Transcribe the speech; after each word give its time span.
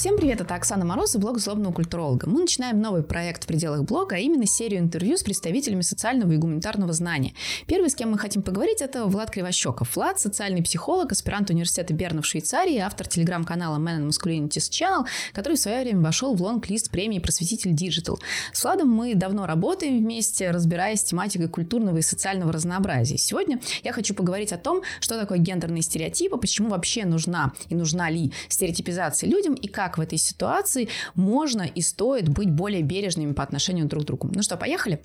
Всем 0.00 0.16
привет, 0.16 0.40
это 0.40 0.54
Оксана 0.54 0.86
Мороз 0.86 1.14
и 1.14 1.18
блог 1.18 1.38
«Злобного 1.38 1.74
культуролога». 1.74 2.26
Мы 2.26 2.40
начинаем 2.40 2.80
новый 2.80 3.02
проект 3.02 3.44
в 3.44 3.46
пределах 3.46 3.84
блога, 3.84 4.16
а 4.16 4.18
именно 4.18 4.46
серию 4.46 4.80
интервью 4.80 5.18
с 5.18 5.22
представителями 5.22 5.82
социального 5.82 6.32
и 6.32 6.38
гуманитарного 6.38 6.94
знания. 6.94 7.34
Первый, 7.66 7.90
с 7.90 7.94
кем 7.94 8.12
мы 8.12 8.16
хотим 8.16 8.40
поговорить, 8.40 8.80
это 8.80 9.04
Влад 9.04 9.30
Кривощеков. 9.30 9.94
Влад– 9.94 10.18
социальный 10.18 10.62
психолог, 10.62 11.12
аспирант 11.12 11.50
университета 11.50 11.92
Берна 11.92 12.22
в 12.22 12.26
Швейцарии, 12.26 12.78
автор 12.78 13.08
телеграм-канала 13.08 13.76
Man 13.76 14.00
and 14.00 14.08
Masculinities 14.08 14.70
Channel, 14.70 15.04
который 15.34 15.58
в 15.58 15.60
свое 15.60 15.82
время 15.82 16.00
вошел 16.00 16.34
в 16.34 16.40
лонг-лист 16.40 16.90
премии 16.90 17.18
«Просветитель 17.18 17.72
Digital». 17.72 18.16
С 18.54 18.64
Владом 18.64 18.88
мы 18.88 19.14
давно 19.14 19.44
работаем 19.44 19.98
вместе, 19.98 20.50
разбираясь 20.50 21.00
с 21.00 21.04
тематикой 21.04 21.48
культурного 21.48 21.98
и 21.98 22.02
социального 22.02 22.54
разнообразия. 22.54 23.18
Сегодня 23.18 23.60
я 23.84 23.92
хочу 23.92 24.14
поговорить 24.14 24.54
о 24.54 24.56
том, 24.56 24.80
что 24.98 25.20
такое 25.20 25.36
гендерные 25.36 25.82
стереотипы, 25.82 26.38
почему 26.38 26.70
вообще 26.70 27.04
нужна 27.04 27.52
и 27.68 27.74
нужна 27.74 28.08
ли 28.08 28.32
стереотипизация 28.48 29.28
людям 29.28 29.52
и 29.52 29.68
как 29.68 29.89
как 29.90 29.98
в 29.98 30.00
этой 30.00 30.18
ситуации 30.18 30.88
можно 31.14 31.62
и 31.62 31.82
стоит 31.82 32.28
быть 32.28 32.50
более 32.50 32.82
бережными 32.82 33.32
по 33.32 33.42
отношению 33.42 33.86
друг 33.86 34.04
к 34.04 34.06
другу. 34.06 34.30
Ну 34.32 34.42
что, 34.42 34.56
поехали? 34.56 35.02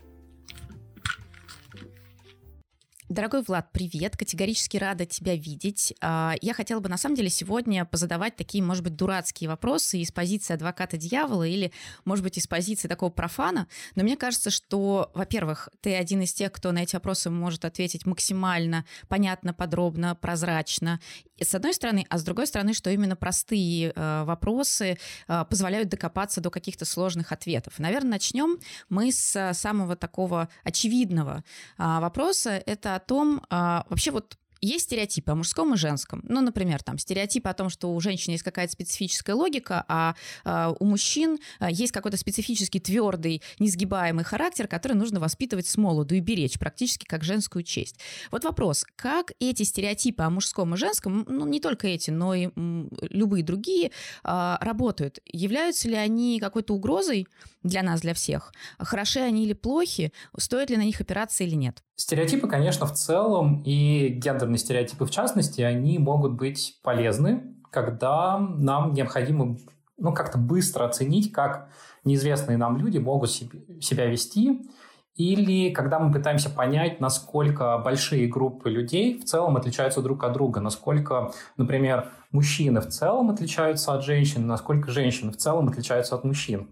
Дорогой 3.08 3.44
Влад, 3.44 3.72
привет. 3.72 4.18
Категорически 4.18 4.78
рада 4.78 5.06
тебя 5.06 5.36
видеть. 5.36 5.94
А, 6.02 6.34
я 6.42 6.56
хотела 6.56 6.80
бы, 6.80 6.90
на 6.90 6.98
самом 6.98 7.16
деле, 7.16 7.30
сегодня 7.30 7.86
позадавать 7.86 8.36
такие, 8.36 8.64
может 8.64 8.84
быть, 8.84 8.96
дурацкие 8.96 9.48
вопросы 9.48 10.00
из 10.00 10.12
позиции 10.12 10.56
адвоката 10.56 10.98
дьявола 10.98 11.44
или, 11.44 11.72
может 12.04 12.24
быть, 12.24 12.40
из 12.40 12.48
позиции 12.48 12.88
такого 12.88 13.12
профана. 13.12 13.68
Но 13.94 14.02
мне 14.02 14.18
кажется, 14.18 14.50
что, 14.50 15.12
во-первых, 15.14 15.70
ты 15.82 15.96
один 15.96 16.22
из 16.22 16.34
тех, 16.34 16.52
кто 16.52 16.72
на 16.72 16.82
эти 16.82 16.96
вопросы 16.96 17.30
может 17.30 17.64
ответить 17.64 18.08
максимально 18.08 18.86
понятно, 19.08 19.54
подробно, 19.54 20.16
прозрачно. 20.16 21.00
С 21.44 21.54
одной 21.56 21.74
стороны, 21.74 22.06
а 22.10 22.18
с 22.18 22.24
другой 22.24 22.48
стороны, 22.48 22.74
что 22.74 22.90
именно 22.90 23.16
простые 23.16 23.92
э, 23.96 24.24
вопросы 24.24 24.98
э, 25.28 25.46
позволяют 25.50 25.90
докопаться 25.90 26.42
до 26.42 26.50
каких-то 26.50 26.86
сложных 26.86 27.32
ответов. 27.32 27.80
Наверное, 27.80 28.12
начнем 28.12 28.58
мы 28.90 29.12
с 29.12 29.54
самого 29.54 29.96
такого 29.96 30.50
очевидного 30.64 31.44
а, 31.78 32.00
вопроса. 32.00 32.62
Это 32.66 32.96
о 32.96 33.00
том, 33.00 33.42
а, 33.50 33.86
вообще 33.90 34.12
вот 34.12 34.38
есть 34.66 34.86
стереотипы 34.86 35.32
о 35.32 35.36
мужском 35.36 35.74
и 35.74 35.78
женском. 35.78 36.22
Ну, 36.28 36.42
например, 36.42 36.82
там 36.84 36.98
стереотипы 36.98 37.50
о 37.50 37.54
том, 37.54 37.70
что 37.70 37.94
у 37.94 38.00
женщины 38.00 38.34
есть 38.34 38.44
какая-то 38.44 38.74
специфическая 38.74 39.36
логика, 39.36 39.86
а, 39.88 40.16
а 40.44 40.76
у 40.80 40.86
мужчин 40.86 41.38
а, 41.60 41.70
есть 41.70 41.92
какой-то 41.92 42.18
специфический 42.18 42.80
твердый, 42.80 43.42
несгибаемый 43.60 44.24
характер, 44.24 44.68
который 44.68 44.94
нужно 44.94 45.20
воспитывать 45.20 45.68
с 45.68 45.78
молоду 45.78 46.16
и 46.16 46.20
беречь, 46.20 46.60
практически 46.60 47.06
как 47.06 47.24
женскую 47.24 47.64
честь. 47.64 48.00
Вот 48.32 48.44
вопрос, 48.44 48.86
как 48.96 49.32
эти 49.40 49.64
стереотипы 49.64 50.24
о 50.24 50.30
мужском 50.30 50.74
и 50.74 50.78
женском, 50.78 51.26
ну, 51.28 51.46
не 51.46 51.60
только 51.60 51.88
эти, 51.88 52.12
но 52.12 52.34
и 52.34 52.50
м, 52.56 52.90
любые 53.10 53.44
другие, 53.44 53.92
а, 54.24 54.58
работают? 54.62 55.20
Являются 55.26 55.88
ли 55.88 55.96
они 55.96 56.40
какой-то 56.40 56.74
угрозой 56.74 57.28
для 57.64 57.84
нас, 57.84 58.02
для 58.02 58.14
всех? 58.14 58.52
Хороши 58.80 59.20
они 59.20 59.46
или 59.46 59.54
плохи? 59.54 60.12
Стоит 60.38 60.70
ли 60.70 60.78
на 60.78 60.84
них 60.84 61.02
опираться 61.02 61.44
или 61.44 61.56
нет? 61.56 61.84
Стереотипы, 61.98 62.48
конечно, 62.50 62.86
в 62.86 62.94
целом 62.94 63.64
и 63.64 64.10
гендерные 64.10 64.55
стереотипы 64.58 65.06
в 65.06 65.12
частности, 65.12 65.62
они 65.62 65.98
могут 66.00 66.34
быть 66.34 66.80
полезны, 66.84 67.56
когда 67.72 68.38
нам 68.38 68.94
необходимо 68.94 69.58
ну, 69.98 70.14
как-то 70.14 70.38
быстро 70.38 70.86
оценить, 70.86 71.32
как 71.32 71.70
неизвестные 72.04 72.58
нам 72.58 72.78
люди 72.78 72.98
могут 72.98 73.32
себя 73.32 74.06
вести, 74.06 74.70
или 75.16 75.70
когда 75.70 75.98
мы 75.98 76.12
пытаемся 76.12 76.50
понять, 76.50 77.00
насколько 77.00 77.78
большие 77.78 78.28
группы 78.28 78.70
людей 78.70 79.20
в 79.20 79.24
целом 79.24 79.56
отличаются 79.56 80.02
друг 80.02 80.24
от 80.26 80.34
друга, 80.34 80.60
насколько, 80.60 81.32
например, 81.56 82.12
мужчины 82.32 82.82
в 82.82 82.88
целом 82.88 83.30
отличаются 83.30 83.94
от 83.94 84.04
женщин, 84.04 84.46
насколько 84.46 84.92
женщины 84.92 85.32
в 85.32 85.38
целом 85.38 85.70
отличаются 85.70 86.16
от 86.16 86.26
мужчин. 86.26 86.68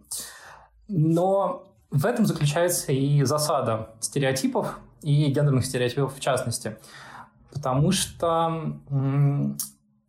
Но 0.90 1.64
в 1.90 2.06
этом 2.06 2.26
заключается 2.26 2.92
и 2.92 3.24
засада 3.24 3.92
стереотипов, 4.02 4.78
и 5.02 5.26
гендерных 5.28 5.66
стереотипов 5.66 6.16
в 6.16 6.20
частности. 6.20 6.78
Потому 7.54 7.92
что 7.92 8.82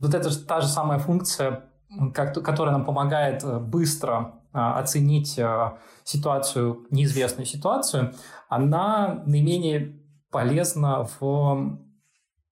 вот 0.01 0.15
это 0.15 0.47
та 0.47 0.61
же 0.61 0.69
самая 0.69 0.99
функция, 0.99 1.65
которая 2.13 2.73
нам 2.73 2.85
помогает 2.85 3.45
э, 3.45 3.59
быстро 3.59 4.43
а, 4.53 4.79
оценить 4.79 5.39
э, 5.39 5.73
ситуацию, 6.03 6.87
неизвестную 6.91 7.47
ситуацию, 7.47 8.15
она 8.49 9.23
наименее 9.27 10.01
полезна 10.31 11.07
в 11.19 11.79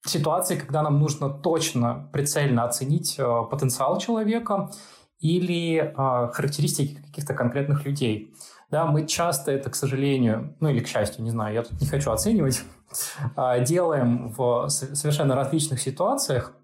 ситуации, 0.07 0.57
когда 0.57 0.83
нам 0.83 0.99
нужно 1.01 1.29
точно, 1.31 2.09
прицельно 2.13 2.65
оценить 2.65 3.17
э, 3.19 3.25
потенциал 3.51 3.99
человека 3.99 4.71
или 5.19 5.95
характеристики 5.97 7.01
каких-то 7.01 7.35
конкретных 7.35 7.85
людей. 7.85 8.35
Да, 8.73 8.87
мы 8.87 9.07
часто 9.07 9.53
это, 9.53 9.69
к 9.69 9.75
сожалению, 9.75 10.57
ну 10.59 10.71
или 10.71 10.81
к 10.81 10.89
счастью, 10.89 11.23
не 11.23 11.31
знаю, 11.31 11.55
я 11.55 11.63
тут 11.63 11.79
не 11.79 11.87
хочу 11.87 12.11
оценивать, 12.11 12.63
а, 13.37 13.59
делаем 13.59 14.33
в 14.33 14.69
совершенно 14.71 15.35
различных 15.35 15.79
ситуациях, 15.79 16.55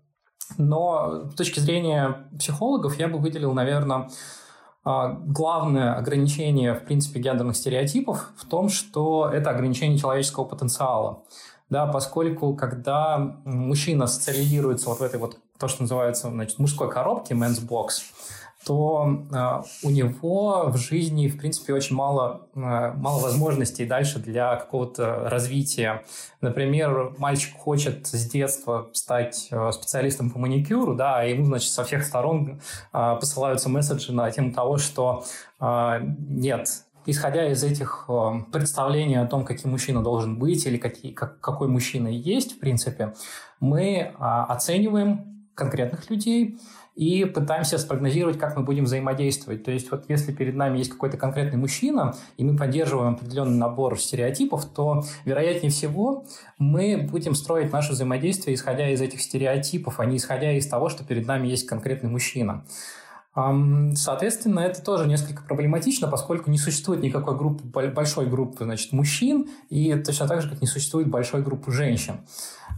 но 0.56 1.28
с 1.30 1.34
точки 1.34 1.60
зрения 1.60 2.30
психологов 2.38 2.98
я 2.98 3.08
бы 3.08 3.18
выделил, 3.18 3.52
наверное, 3.52 4.08
а, 4.84 5.18
главное 5.26 5.96
ограничение, 5.96 6.72
в 6.72 6.86
принципе, 6.86 7.20
гендерных 7.20 7.56
стереотипов 7.56 8.30
в 8.38 8.48
том, 8.48 8.70
что 8.70 9.28
это 9.30 9.50
ограничение 9.50 9.98
человеческого 9.98 10.44
потенциала. 10.44 11.24
Да, 11.68 11.86
поскольку 11.86 12.56
когда 12.56 13.18
мужчина 13.44 14.06
социализируется 14.06 14.88
вот 14.88 15.00
в 15.00 15.02
этой 15.02 15.20
вот, 15.20 15.36
то, 15.58 15.68
что 15.68 15.82
называется, 15.82 16.30
значит, 16.30 16.58
мужской 16.58 16.90
коробке, 16.90 17.34
men's 17.34 17.60
box, 17.60 18.00
то 18.64 19.24
э, 19.32 19.86
у 19.86 19.90
него 19.90 20.70
в 20.70 20.76
жизни, 20.76 21.28
в 21.28 21.38
принципе, 21.38 21.72
очень 21.74 21.94
мало, 21.94 22.48
э, 22.54 22.58
мало 22.58 23.20
возможностей 23.20 23.86
дальше 23.86 24.18
для 24.18 24.56
какого-то 24.56 25.28
развития. 25.28 26.04
Например, 26.40 27.14
мальчик 27.18 27.56
хочет 27.56 28.06
с 28.06 28.28
детства 28.28 28.90
стать 28.92 29.48
э, 29.50 29.70
специалистом 29.72 30.30
по 30.30 30.38
маникюру, 30.38 30.94
да, 30.94 31.24
и 31.24 31.34
ему, 31.34 31.46
значит, 31.46 31.70
со 31.70 31.84
всех 31.84 32.04
сторон 32.04 32.60
посылаются 32.92 33.68
месседжи 33.68 34.12
на 34.12 34.30
тему 34.30 34.52
того, 34.52 34.78
что 34.78 35.24
нет, 35.60 36.68
исходя 37.06 37.50
из 37.50 37.62
этих 37.62 38.08
представлений 38.52 39.16
о 39.16 39.26
том, 39.26 39.44
каким 39.44 39.70
мужчина 39.72 40.02
должен 40.02 40.38
быть 40.38 40.64
или 40.66 40.76
какие, 40.76 41.12
как, 41.12 41.40
какой 41.40 41.68
мужчина 41.68 42.08
есть, 42.08 42.56
в 42.56 42.60
принципе, 42.60 43.14
мы 43.60 44.14
оцениваем 44.18 45.28
конкретных 45.54 46.08
людей, 46.08 46.58
и 46.98 47.24
пытаемся 47.24 47.78
спрогнозировать, 47.78 48.40
как 48.40 48.56
мы 48.56 48.64
будем 48.64 48.82
взаимодействовать. 48.82 49.62
То 49.62 49.70
есть 49.70 49.88
вот 49.92 50.06
если 50.08 50.32
перед 50.32 50.56
нами 50.56 50.78
есть 50.78 50.90
какой-то 50.90 51.16
конкретный 51.16 51.56
мужчина, 51.56 52.16
и 52.36 52.42
мы 52.42 52.56
поддерживаем 52.56 53.14
определенный 53.14 53.56
набор 53.56 54.00
стереотипов, 54.00 54.64
то, 54.64 55.04
вероятнее 55.24 55.70
всего, 55.70 56.24
мы 56.58 57.06
будем 57.08 57.36
строить 57.36 57.72
наше 57.72 57.92
взаимодействие, 57.92 58.56
исходя 58.56 58.90
из 58.90 59.00
этих 59.00 59.20
стереотипов, 59.20 60.00
а 60.00 60.06
не 60.06 60.16
исходя 60.16 60.50
из 60.50 60.66
того, 60.66 60.88
что 60.88 61.04
перед 61.04 61.24
нами 61.24 61.46
есть 61.46 61.68
конкретный 61.68 62.10
мужчина. 62.10 62.64
Соответственно, 63.94 64.58
это 64.58 64.82
тоже 64.82 65.06
несколько 65.06 65.44
проблематично, 65.44 66.08
поскольку 66.08 66.50
не 66.50 66.58
существует 66.58 67.00
никакой 67.00 67.36
группы, 67.36 67.62
большой 67.90 68.26
группы 68.26 68.64
значит, 68.64 68.92
мужчин, 68.92 69.48
и 69.70 69.94
точно 69.94 70.26
так 70.26 70.42
же, 70.42 70.50
как 70.50 70.60
не 70.60 70.66
существует 70.66 71.06
большой 71.06 71.42
группы 71.42 71.70
женщин. 71.70 72.22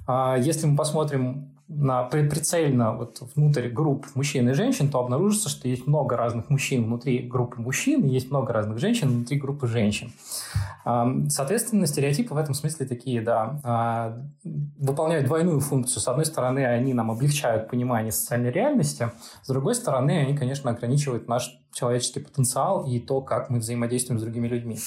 А 0.06 0.36
если 0.36 0.66
мы 0.66 0.76
посмотрим 0.76 1.54
на, 1.72 2.02
прицельно 2.02 2.96
вот 2.96 3.22
внутрь 3.34 3.68
групп 3.68 4.06
мужчин 4.14 4.48
и 4.48 4.52
женщин, 4.54 4.90
то 4.90 4.98
обнаружится, 4.98 5.48
что 5.48 5.68
есть 5.68 5.86
много 5.86 6.16
разных 6.16 6.50
мужчин 6.50 6.84
внутри 6.84 7.20
группы 7.20 7.60
мужчин, 7.60 8.04
и 8.04 8.08
есть 8.08 8.30
много 8.30 8.52
разных 8.52 8.78
женщин 8.78 9.08
внутри 9.08 9.38
группы 9.38 9.68
женщин. 9.68 10.12
Соответственно, 10.84 11.86
стереотипы 11.86 12.34
в 12.34 12.38
этом 12.38 12.54
смысле 12.54 12.86
такие, 12.86 13.20
да, 13.20 13.60
а, 13.62 14.18
выполняют 14.78 15.26
двойную 15.26 15.60
функцию. 15.60 16.00
С 16.00 16.08
одной 16.08 16.24
стороны, 16.24 16.66
они 16.66 16.92
нам 16.92 17.10
облегчают 17.10 17.68
понимание 17.68 18.10
социальной 18.10 18.50
реальности, 18.50 19.10
с 19.42 19.48
другой 19.48 19.74
стороны, 19.74 20.18
они, 20.18 20.36
конечно, 20.36 20.70
ограничивают 20.70 21.28
наш 21.28 21.60
человеческий 21.72 22.20
потенциал 22.20 22.84
и 22.86 22.98
то, 22.98 23.20
как 23.20 23.50
мы 23.50 23.60
взаимодействуем 23.60 24.18
с 24.18 24.22
другими 24.22 24.48
людьми. 24.48 24.78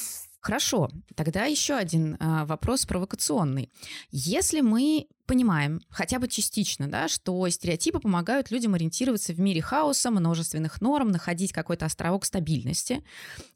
Хорошо, 0.44 0.90
тогда 1.16 1.46
еще 1.46 1.76
один 1.76 2.16
э, 2.16 2.44
вопрос 2.44 2.86
провокационный. 2.86 3.72
Если 4.12 4.60
мы 4.60 5.08
понимаем, 5.26 5.82
хотя 5.90 6.20
бы 6.20 6.28
частично, 6.28 6.88
да, 6.88 7.08
что 7.08 7.48
стереотипы 7.50 8.00
помогают 8.00 8.52
людям 8.52 8.74
ориентироваться 8.74 9.34
в 9.34 9.40
мире 9.40 9.62
хаоса, 9.62 10.12
множественных 10.12 10.82
норм, 10.82 11.12
находить 11.12 11.54
какой-то 11.54 11.86
островок 11.86 12.26
стабильности. 12.26 13.04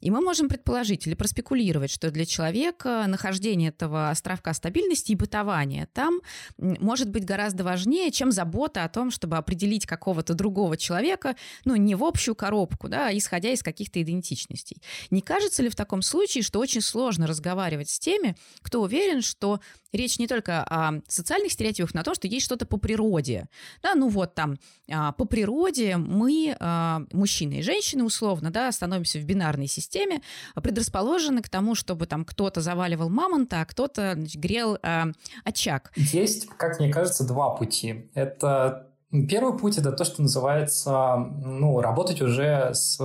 И 0.00 0.10
мы 0.10 0.20
можем 0.20 0.48
предположить 0.48 1.06
или 1.06 1.14
проспекулировать, 1.14 1.90
что 1.90 2.10
для 2.10 2.24
человека 2.24 3.04
нахождение 3.06 3.68
этого 3.68 4.10
островка 4.10 4.54
стабильности 4.54 5.12
и 5.12 5.16
бытования 5.16 5.88
там 5.92 6.20
может 6.56 7.10
быть 7.10 7.24
гораздо 7.24 7.64
важнее, 7.64 8.10
чем 8.10 8.32
забота 8.32 8.84
о 8.84 8.88
том, 8.88 9.10
чтобы 9.10 9.36
определить 9.36 9.86
какого-то 9.86 10.34
другого 10.34 10.76
человека, 10.76 11.36
ну, 11.64 11.76
не 11.76 11.94
в 11.94 12.04
общую 12.04 12.34
коробку, 12.34 12.88
да, 12.88 13.08
а 13.08 13.16
исходя 13.16 13.50
из 13.50 13.62
каких-то 13.62 14.00
идентичностей. 14.00 14.82
Не 15.10 15.20
кажется 15.20 15.62
ли 15.62 15.68
в 15.68 15.76
таком 15.76 16.02
случае, 16.02 16.42
что 16.42 16.60
очень 16.60 16.80
сложно 16.80 17.26
разговаривать 17.26 17.90
с 17.90 17.98
теми, 17.98 18.36
кто 18.62 18.82
уверен, 18.82 19.22
что 19.22 19.60
речь 19.92 20.18
не 20.18 20.26
только 20.26 20.62
о 20.64 21.00
социальных 21.08 21.52
стереотипов 21.58 21.92
на 21.92 22.04
то, 22.04 22.14
что 22.14 22.28
есть 22.28 22.46
что-то 22.46 22.66
по 22.66 22.76
природе. 22.76 23.48
Да, 23.82 23.94
ну 23.96 24.08
вот 24.08 24.34
там 24.34 24.58
а, 24.90 25.10
по 25.12 25.24
природе 25.24 25.96
мы, 25.96 26.56
а, 26.60 27.02
мужчины 27.12 27.54
и 27.54 27.62
женщины 27.62 28.04
условно, 28.04 28.50
да, 28.52 28.70
становимся 28.70 29.18
в 29.18 29.24
бинарной 29.24 29.66
системе, 29.66 30.22
предрасположены 30.54 31.42
к 31.42 31.48
тому, 31.48 31.74
чтобы 31.74 32.06
там 32.06 32.24
кто-то 32.24 32.60
заваливал 32.60 33.08
мамонта, 33.08 33.60
а 33.60 33.64
кто-то 33.64 34.12
значит, 34.14 34.40
грел 34.40 34.78
а, 34.82 35.08
очаг. 35.44 35.90
Есть, 35.96 36.46
как 36.56 36.78
мне 36.78 36.92
кажется, 36.92 37.26
два 37.26 37.50
пути. 37.50 38.08
Это 38.14 38.84
Первый 39.10 39.58
путь– 39.58 39.78
это 39.78 39.92
то, 39.92 40.04
что 40.04 40.20
называется 40.20 41.16
ну, 41.16 41.80
работать 41.80 42.20
уже 42.20 42.74
с 42.74 43.00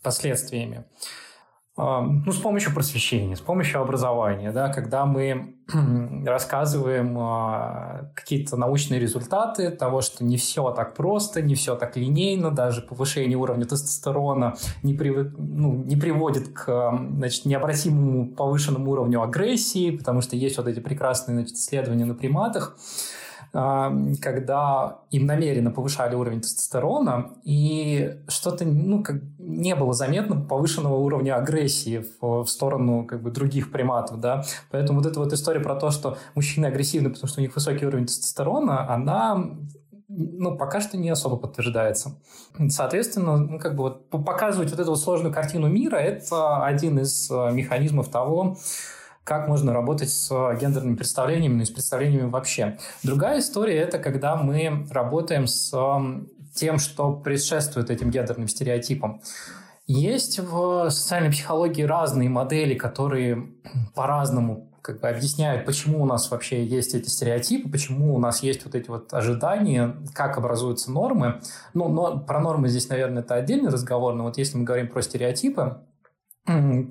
последствиями. 0.00 0.84
Ну, 1.78 2.32
с 2.32 2.38
помощью 2.38 2.74
просвещения, 2.74 3.36
с 3.36 3.40
помощью 3.40 3.80
образования, 3.80 4.50
да, 4.50 4.68
когда 4.68 5.06
мы 5.06 5.54
рассказываем 6.26 7.16
а, 7.20 8.10
какие-то 8.16 8.56
научные 8.56 8.98
результаты 8.98 9.70
того, 9.70 10.00
что 10.00 10.24
не 10.24 10.38
все 10.38 10.72
так 10.72 10.96
просто, 10.96 11.40
не 11.40 11.54
все 11.54 11.76
так 11.76 11.96
линейно, 11.96 12.50
даже 12.50 12.82
повышение 12.82 13.38
уровня 13.38 13.64
тестостерона 13.64 14.56
не, 14.82 14.94
при, 14.94 15.10
ну, 15.10 15.84
не 15.84 15.94
приводит 15.94 16.48
к 16.48 16.98
значит, 17.12 17.44
необратимому 17.44 18.34
повышенному 18.34 18.90
уровню 18.90 19.22
агрессии, 19.22 19.96
потому 19.96 20.20
что 20.20 20.34
есть 20.34 20.56
вот 20.58 20.66
эти 20.66 20.80
прекрасные 20.80 21.36
значит, 21.36 21.54
исследования 21.58 22.06
на 22.06 22.14
приматах, 22.14 22.76
когда 23.52 24.98
им 25.10 25.26
намеренно 25.26 25.70
повышали 25.70 26.14
уровень 26.14 26.40
тестостерона, 26.40 27.30
и 27.44 28.20
что-то 28.28 28.64
ну, 28.64 29.02
как, 29.02 29.22
не 29.38 29.74
было 29.74 29.92
заметно 29.92 30.40
повышенного 30.40 30.96
уровня 30.96 31.36
агрессии 31.36 32.04
в, 32.20 32.44
в 32.44 32.46
сторону 32.48 33.04
как 33.06 33.22
бы, 33.22 33.30
других 33.30 33.72
приматов. 33.72 34.20
Да? 34.20 34.44
Поэтому 34.70 35.00
вот 35.00 35.08
эта 35.08 35.20
вот 35.20 35.32
история 35.32 35.60
про 35.60 35.76
то, 35.76 35.90
что 35.90 36.18
мужчины 36.34 36.66
агрессивны, 36.66 37.10
потому 37.10 37.28
что 37.28 37.40
у 37.40 37.42
них 37.42 37.54
высокий 37.54 37.86
уровень 37.86 38.06
тестостерона, 38.06 38.92
она 38.92 39.50
ну, 40.08 40.56
пока 40.56 40.80
что 40.80 40.96
не 40.96 41.10
особо 41.10 41.36
подтверждается. 41.36 42.18
Соответственно, 42.70 43.36
ну, 43.36 43.58
как 43.58 43.76
бы 43.76 43.84
вот 43.84 44.08
показывать 44.08 44.70
вот 44.70 44.80
эту 44.80 44.90
вот 44.90 45.00
сложную 45.00 45.32
картину 45.32 45.68
мира– 45.68 45.96
это 45.98 46.64
один 46.64 46.98
из 46.98 47.30
э, 47.30 47.50
механизмов 47.52 48.08
того, 48.08 48.56
как 49.28 49.46
можно 49.46 49.74
работать 49.74 50.08
с 50.08 50.30
гендерными 50.58 50.96
представлениями, 50.96 51.56
ну 51.56 51.62
и 51.62 51.66
с 51.66 51.70
представлениями 51.70 52.30
вообще. 52.30 52.78
Другая 53.02 53.40
история– 53.40 53.76
это 53.82 53.98
когда 53.98 54.36
мы 54.36 54.86
работаем 54.90 55.46
с 55.46 55.70
тем, 56.54 56.78
что 56.78 57.12
предшествует 57.12 57.90
этим 57.90 58.10
гендерным 58.10 58.48
стереотипам. 58.48 59.20
Есть 59.86 60.38
в 60.38 60.88
социальной 60.88 61.30
психологии 61.30 61.82
разные 61.82 62.30
модели, 62.30 62.74
которые 62.74 63.52
по-разному 63.94 64.64
как 64.80 65.00
бы 65.00 65.08
объясняют, 65.08 65.66
почему 65.66 66.02
у 66.02 66.06
нас 66.06 66.30
вообще 66.30 66.64
есть 66.64 66.94
эти 66.94 67.10
стереотипы, 67.10 67.68
почему 67.68 68.14
у 68.14 68.18
нас 68.18 68.42
есть 68.42 68.64
вот 68.64 68.74
эти 68.74 68.88
вот 68.88 69.12
ожидания, 69.12 69.94
как 70.14 70.38
образуются 70.38 70.90
нормы. 70.90 71.42
Ну, 71.74 71.88
но 71.88 72.18
про 72.18 72.40
нормы 72.40 72.68
здесь, 72.68 72.88
наверное, 72.88 73.22
это 73.22 73.34
отдельный 73.34 73.70
разговор, 73.70 74.14
но 74.14 74.24
вот 74.24 74.38
если 74.38 74.56
мы 74.56 74.64
говорим 74.64 74.88
про 74.88 75.02
стереотипы, 75.02 75.82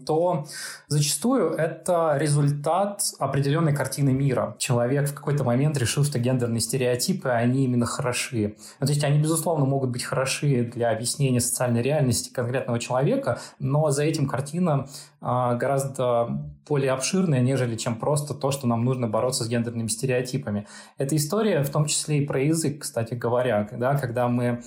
то 0.06 0.46
зачастую 0.88 1.52
это 1.52 2.16
результат 2.18 3.02
определенной 3.20 3.76
картины 3.76 4.14
мира. 4.14 4.56
Человек 4.60 5.10
в 5.10 5.14
какой-то 5.14 5.44
момент 5.44 5.78
решил, 5.78 6.04
что 6.04 6.20
гендерные 6.20 6.62
стереотипы, 6.62 7.30
они 7.30 7.66
именно 7.66 7.86
хороши. 7.86 8.56
Ну, 8.80 8.86
то 8.86 8.92
есть 8.92 9.04
они, 9.04 9.20
безусловно, 9.20 9.66
могут 9.66 9.90
быть 9.90 10.04
хороши 10.04 10.64
для 10.64 10.92
объяснения 10.92 11.42
социальной 11.42 11.82
реальности 11.82 12.32
конкретного 12.32 12.80
человека, 12.80 13.40
но 13.60 13.90
за 13.90 14.04
этим 14.04 14.28
картина 14.28 14.88
а, 15.22 15.56
гораздо 15.56 16.28
более 16.68 16.92
обширная, 16.92 17.40
нежели 17.40 17.76
чем 17.76 17.96
просто 17.96 18.34
то, 18.34 18.52
что 18.52 18.68
нам 18.68 18.86
нужно 18.86 19.08
бороться 19.08 19.44
с 19.44 19.48
гендерными 19.48 19.88
стереотипами. 19.88 20.68
Эта 20.98 21.16
история 21.16 21.64
в 21.64 21.70
том 21.70 21.86
числе 21.86 22.20
и 22.20 22.26
про 22.26 22.42
язык, 22.42 22.82
кстати 22.82 23.14
говоря, 23.14 23.68
да, 23.72 23.98
когда 23.98 24.28
мы 24.28 24.62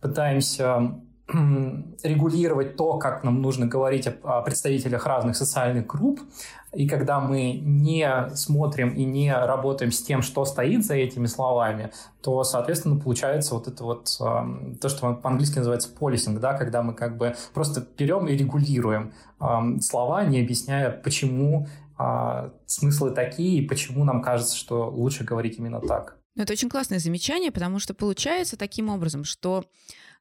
пытаемся 0.00 1.00
регулировать 2.02 2.76
то, 2.76 2.98
как 2.98 3.24
нам 3.24 3.40
нужно 3.40 3.66
говорить 3.66 4.08
о, 4.22 4.42
представителях 4.42 5.06
разных 5.06 5.36
социальных 5.36 5.86
групп, 5.86 6.20
и 6.72 6.88
когда 6.88 7.20
мы 7.20 7.52
не 7.52 8.30
смотрим 8.34 8.90
и 8.90 9.04
не 9.04 9.32
работаем 9.32 9.92
с 9.92 10.02
тем, 10.02 10.22
что 10.22 10.44
стоит 10.44 10.84
за 10.84 10.94
этими 10.94 11.26
словами, 11.26 11.92
то, 12.22 12.42
соответственно, 12.44 12.98
получается 12.98 13.54
вот 13.54 13.68
это 13.68 13.84
вот 13.84 14.16
э, 14.20 14.76
то, 14.80 14.88
что 14.88 15.14
по-английски 15.14 15.58
называется 15.58 15.90
полисинг, 15.90 16.40
да, 16.40 16.54
когда 16.54 16.82
мы 16.82 16.94
как 16.94 17.18
бы 17.18 17.34
просто 17.52 17.86
берем 17.98 18.26
и 18.26 18.36
регулируем 18.36 19.12
э, 19.40 19.80
слова, 19.80 20.24
не 20.24 20.40
объясняя, 20.40 20.90
почему 20.90 21.68
э, 21.98 22.50
смыслы 22.66 23.10
такие 23.10 23.62
и 23.62 23.66
почему 23.66 24.04
нам 24.04 24.22
кажется, 24.22 24.56
что 24.56 24.88
лучше 24.90 25.24
говорить 25.24 25.58
именно 25.58 25.80
так. 25.80 26.16
Ну, 26.34 26.42
это 26.44 26.54
очень 26.54 26.70
классное 26.70 26.98
замечание, 26.98 27.52
потому 27.52 27.78
что 27.78 27.92
получается 27.92 28.56
таким 28.56 28.88
образом, 28.88 29.24
что 29.24 29.66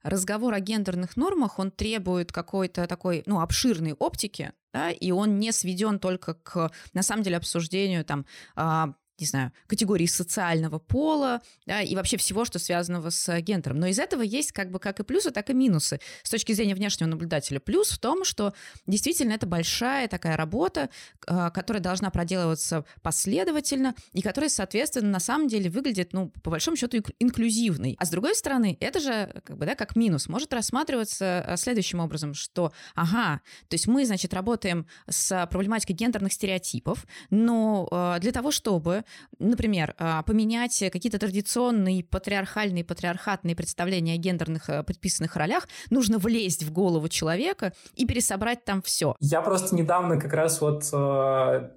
разговор 0.03 0.53
о 0.53 0.59
гендерных 0.59 1.18
нормах, 1.18 1.59
он 1.59 1.71
требует 1.71 2.31
какой-то 2.31 2.88
такой, 2.88 3.24
ну, 3.25 3.42
обширной 3.42 3.94
оптики, 3.94 4.51
да, 4.74 4.89
и 4.92 5.12
он 5.12 5.39
не 5.39 5.51
сведен 5.51 6.00
только 6.00 6.33
к, 6.33 6.71
на 6.94 7.03
самом 7.03 7.24
деле, 7.24 7.38
обсуждению 7.38 8.06
там 8.06 8.25
а, 8.56 8.94
не 9.21 9.27
знаю, 9.27 9.51
категории 9.68 10.06
социального 10.06 10.79
пола, 10.79 11.41
да, 11.65 11.81
и 11.81 11.95
вообще 11.95 12.18
всего, 12.18 12.45
что 12.45 12.59
связано 12.59 13.09
с 13.09 13.39
гендером. 13.41 13.79
Но 13.79 13.88
из 13.88 14.00
этого 14.00 14.21
есть 14.21 14.51
как 14.51 14.71
бы 14.71 14.79
как 14.79 15.00
и 15.00 15.03
плюсы, 15.03 15.31
так 15.31 15.50
и 15.50 15.53
минусы 15.53 16.00
с 16.23 16.29
точки 16.29 16.53
зрения 16.53 16.75
внешнего 16.75 17.09
наблюдателя. 17.09 17.59
Плюс 17.59 17.91
в 17.91 18.00
том, 18.00 18.25
что 18.25 18.53
действительно 18.88 19.33
это 19.33 19.45
большая 19.45 20.07
такая 20.07 20.35
работа, 20.35 20.89
а, 21.27 21.50
которая 21.51 21.81
должна 21.81 22.09
проделываться 22.09 22.85
последовательно 23.01 23.95
и 24.13 24.21
которая, 24.21 24.50
соответственно, 24.50 25.09
на 25.09 25.19
самом 25.19 25.47
деле 25.47 25.69
выглядит, 25.69 26.13
ну, 26.13 26.29
по 26.44 26.50
большому 26.50 26.77
счету, 26.77 26.97
инклюзивной. 27.19 27.95
А 28.00 28.06
с 28.06 28.09
другой 28.09 28.35
стороны, 28.35 28.77
это 28.79 29.00
же 29.00 29.41
как 29.45 29.57
бы, 29.57 29.65
да, 29.65 29.75
как 29.75 29.95
минус 29.95 30.27
может 30.27 30.53
рассматриваться 30.53 31.44
а, 31.45 31.57
следующим 31.57 32.00
образом, 32.00 32.33
что, 32.33 32.74
ага, 32.95 33.41
то 33.67 33.75
есть 33.75 33.88
мы, 33.88 34.06
значит, 34.06 34.33
работаем 34.33 34.88
с 35.07 35.47
проблематикой 35.50 35.95
гендерных 35.95 36.33
стереотипов, 36.33 37.06
но 37.29 37.88
а, 37.91 38.19
для 38.19 38.31
того, 38.31 38.51
чтобы 38.51 39.03
например, 39.40 39.96
а, 39.98 40.24
поменять 40.24 40.78
какие-то 40.92 41.19
традиционные 41.19 42.04
патриархальные, 42.04 42.84
патриархатные 42.84 43.56
представления 43.56 44.13
о 44.13 44.18
гендерных 44.18 44.69
э, 44.69 44.84
предписанных 44.84 45.36
ролях, 45.36 45.68
нужно 45.90 46.18
влезть 46.18 46.63
в 46.63 46.72
голову 46.72 47.10
человека 47.10 47.74
и 47.96 48.06
пересобрать 48.06 48.63
там 48.66 48.81
все. 48.81 49.16
Я 49.19 49.42
просто 49.42 49.75
недавно 49.75 50.19
как 50.19 50.34
раз 50.34 50.62
вот 50.62 50.90
э, 50.94 51.69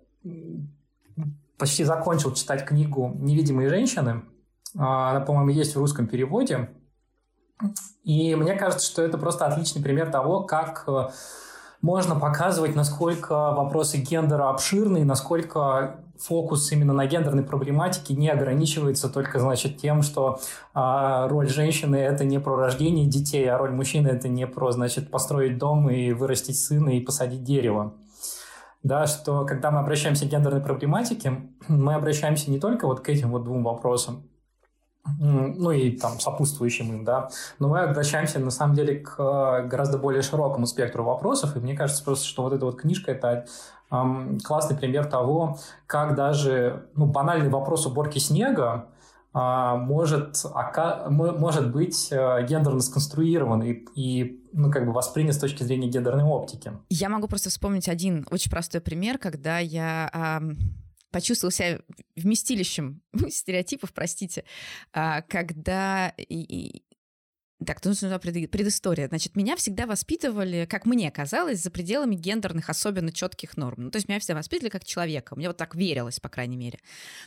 почти 1.59 1.85
закончил 1.85 2.33
читать 2.35 2.65
книгу 2.65 3.13
«Невидимые 3.19 3.69
женщины». 3.69 4.23
А, 4.77 5.11
она, 5.11 5.21
по-моему, 5.21 5.51
есть 5.51 5.75
в 5.75 5.79
русском 5.79 6.07
переводе. 6.07 6.71
И 8.03 8.35
мне 8.35 8.55
кажется, 8.55 8.87
что 8.87 9.03
это 9.03 9.17
просто 9.17 9.47
отличный 9.47 9.83
пример 9.83 10.11
того, 10.11 10.43
как 10.43 10.85
э, 10.89 11.09
можно 11.81 12.19
показывать, 12.19 12.75
насколько 12.75 13.53
вопросы 13.53 13.99
гендера 13.99 14.51
обширны, 14.51 15.05
насколько 15.05 16.04
фокус 16.19 16.71
именно 16.73 16.93
на 16.93 17.07
гендерной 17.07 17.43
проблематике 17.43 18.15
не 18.15 18.29
ограничивается 18.29 19.09
только, 19.09 19.39
значит, 19.39 19.79
тем, 19.79 20.03
что 20.03 20.41
а, 20.73 21.29
роль 21.29 21.49
женщины– 21.49 21.97
это 21.97 22.25
не 22.25 22.39
про 22.39 22.57
рождение 22.57 23.07
детей, 23.07 23.49
а 23.49 23.59
роль 23.59 23.73
мужчины– 23.73 24.09
это 24.09 24.29
не 24.29 24.47
про, 24.47 24.73
значит, 24.73 25.11
построить 25.11 25.59
дом 25.59 25.91
и 25.91 26.13
вырастить 26.13 26.59
сына 26.59 26.91
и 26.91 27.01
посадить 27.01 27.43
дерево. 27.43 27.95
Да, 28.83 29.07
что 29.07 29.47
когда 29.47 29.71
мы 29.71 29.81
обращаемся 29.81 30.27
к 30.27 30.29
гендерной 30.29 30.61
проблематике, 30.61 31.49
мы 31.69 31.95
обращаемся 31.95 32.51
не 32.51 32.61
только 32.61 32.87
вот 32.87 33.01
к 33.01 33.09
этим 33.09 33.31
вот 33.31 33.45
двум 33.45 33.65
вопросам, 33.65 34.29
ну 35.19 35.71
и 35.71 35.91
там 35.91 36.19
сопутствующим 36.21 36.91
им, 36.95 37.05
да, 37.05 37.29
но 37.59 37.69
мы 37.69 37.81
обращаемся 37.81 38.39
на 38.39 38.51
самом 38.51 38.75
деле 38.75 39.01
к 39.01 39.67
гораздо 39.67 39.99
более 39.99 40.23
широкому 40.23 40.67
спектру 40.67 41.05
вопросов, 41.05 41.57
и 41.57 41.61
мне 41.61 41.77
кажется 41.77 42.05
просто, 42.05 42.27
что 42.27 42.43
вот 42.43 42.53
эта 42.53 42.65
вот 42.65 42.81
книжка– 42.81 43.11
это 43.13 43.47
классный 44.45 44.77
пример 44.77 45.07
того, 45.07 45.59
как 45.87 46.15
даже 46.15 46.89
ну, 46.95 47.07
банальный 47.07 47.49
вопрос 47.49 47.87
уборки 47.87 48.19
снега 48.19 48.89
а, 49.33 49.77
может, 49.77 50.45
может 51.11 51.73
быть 51.73 52.09
э, 52.13 52.47
гендерно 52.47 52.81
сконструирован 52.81 53.63
и, 53.63 53.85
и 53.97 54.45
ну, 54.53 54.71
как 54.71 54.87
бы 54.87 54.93
воспринят 54.93 55.35
с 55.35 55.39
точки 55.39 55.65
зрения 55.65 55.89
гендерной 55.89 56.23
оптики. 56.23 56.73
Я 56.89 57.09
могу 57.09 57.27
просто 57.27 57.51
вспомнить 57.51 57.89
один 57.89 58.27
очень 58.31 58.51
простой 58.51 58.81
пример, 58.81 59.19
когда 59.19 59.59
я 59.59 60.41
почувствовала 61.15 61.53
себя 61.53 61.79
вместилищем 62.17 63.01
стереотипов, 63.29 63.93
простите, 63.93 64.45
э, 64.93 65.23
когда 65.29 66.13
и, 66.17 66.83
так, 67.65 67.81
тут 67.81 68.01
нужна 68.01 68.19
предыстория. 68.19 69.09
Значит, 69.09 69.37
меня 69.37 69.57
всегда 69.57 69.87
воспитывали, 69.87 70.67
как 70.69 70.87
мне 70.87 71.11
казалось, 71.11 71.63
за 71.63 71.71
пределами 71.71 72.15
гендерных 72.15 72.71
особенно 72.71 73.13
четких 73.13 73.57
норм. 73.57 73.85
Ну, 73.85 73.91
то 73.91 73.97
есть 73.97 74.09
меня 74.09 74.19
всегда 74.21 74.37
воспитывали 74.37 74.71
как 74.71 74.85
человека. 74.85 75.37
Мне 75.37 75.49
вот 75.49 75.57
так 75.57 75.75
верилось, 75.75 76.21
по 76.21 76.29
крайней 76.29 76.57
мере. 76.57 76.79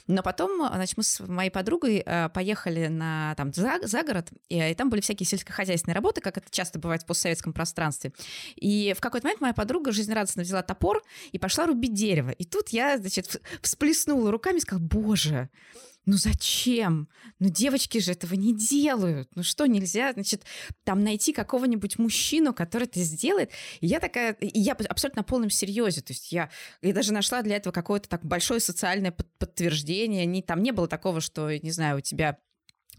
Но 0.08 0.24
потом, 0.24 0.67
значит, 0.74 0.98
мы 0.98 1.03
с 1.03 1.20
моей 1.20 1.50
подругой 1.50 2.03
э, 2.06 2.29
поехали 2.29 2.88
на, 2.88 3.36
там, 3.36 3.53
за, 3.53 3.79
за 3.84 4.03
город, 4.03 4.29
и, 4.50 4.60
и 4.60 4.74
там 4.75 4.89
были 4.89 5.01
всякие 5.01 5.27
сельскохозяйственные 5.27 5.96
работы, 5.96 6.22
как 6.22 6.38
это 6.38 6.48
часто 6.50 6.79
бывает 6.79 7.03
в 7.03 7.06
постсоветском 7.06 7.53
пространстве. 7.53 8.13
И 8.56 8.94
в 8.98 9.01
какой-то 9.01 9.25
момент 9.25 9.41
моя 9.41 9.53
подруга 9.53 9.91
жизнерадостно 9.91 10.44
взяла 10.44 10.62
топор 10.62 11.03
и 11.32 11.39
пошла 11.39 11.65
рубить 11.65 11.94
дерево. 11.94 12.32
И 12.32 12.44
тут 12.44 12.70
я, 12.70 12.98
значит, 12.98 13.41
всплеснула 13.62 14.32
руками 14.32 14.58
и 14.58 14.62
сказала, 14.62 14.86
боже, 14.86 15.50
ну 16.08 16.14
зачем? 16.14 17.10
Ну 17.40 17.50
девочки 17.50 17.98
же 17.98 18.14
этого 18.14 18.34
не 18.34 18.56
делают. 18.56 19.30
Ну 19.36 19.44
что, 19.44 19.66
нельзя, 19.66 20.14
значит, 20.14 20.46
там 20.86 21.04
найти 21.04 21.34
какого-нибудь 21.34 22.00
мужчину, 22.00 22.54
который 22.54 22.86
это 22.86 23.02
сделает? 23.02 23.52
И 23.82 23.88
я 23.88 24.00
такая, 24.00 24.32
и 24.34 24.60
я 24.60 24.72
абсолютно 24.72 25.20
на 25.20 25.24
полном 25.24 25.50
серьезе. 25.50 26.02
То 26.02 26.14
есть 26.14 26.32
я, 26.32 26.50
я 26.82 26.94
даже 26.94 27.12
нашла 27.12 27.42
для 27.42 27.58
этого 27.58 27.74
какое-то 27.74 28.08
так 28.08 28.26
большое 28.26 28.62
социальное 28.62 29.14
подтверждение. 29.38 30.26
Не, 30.26 30.42
там 30.42 30.64
не 30.64 30.72
было 30.72 30.88
такого, 30.88 31.20
что, 31.20 31.52
не 31.52 31.72
знаю, 31.72 31.98
у 31.98 32.02
тебя 32.02 32.40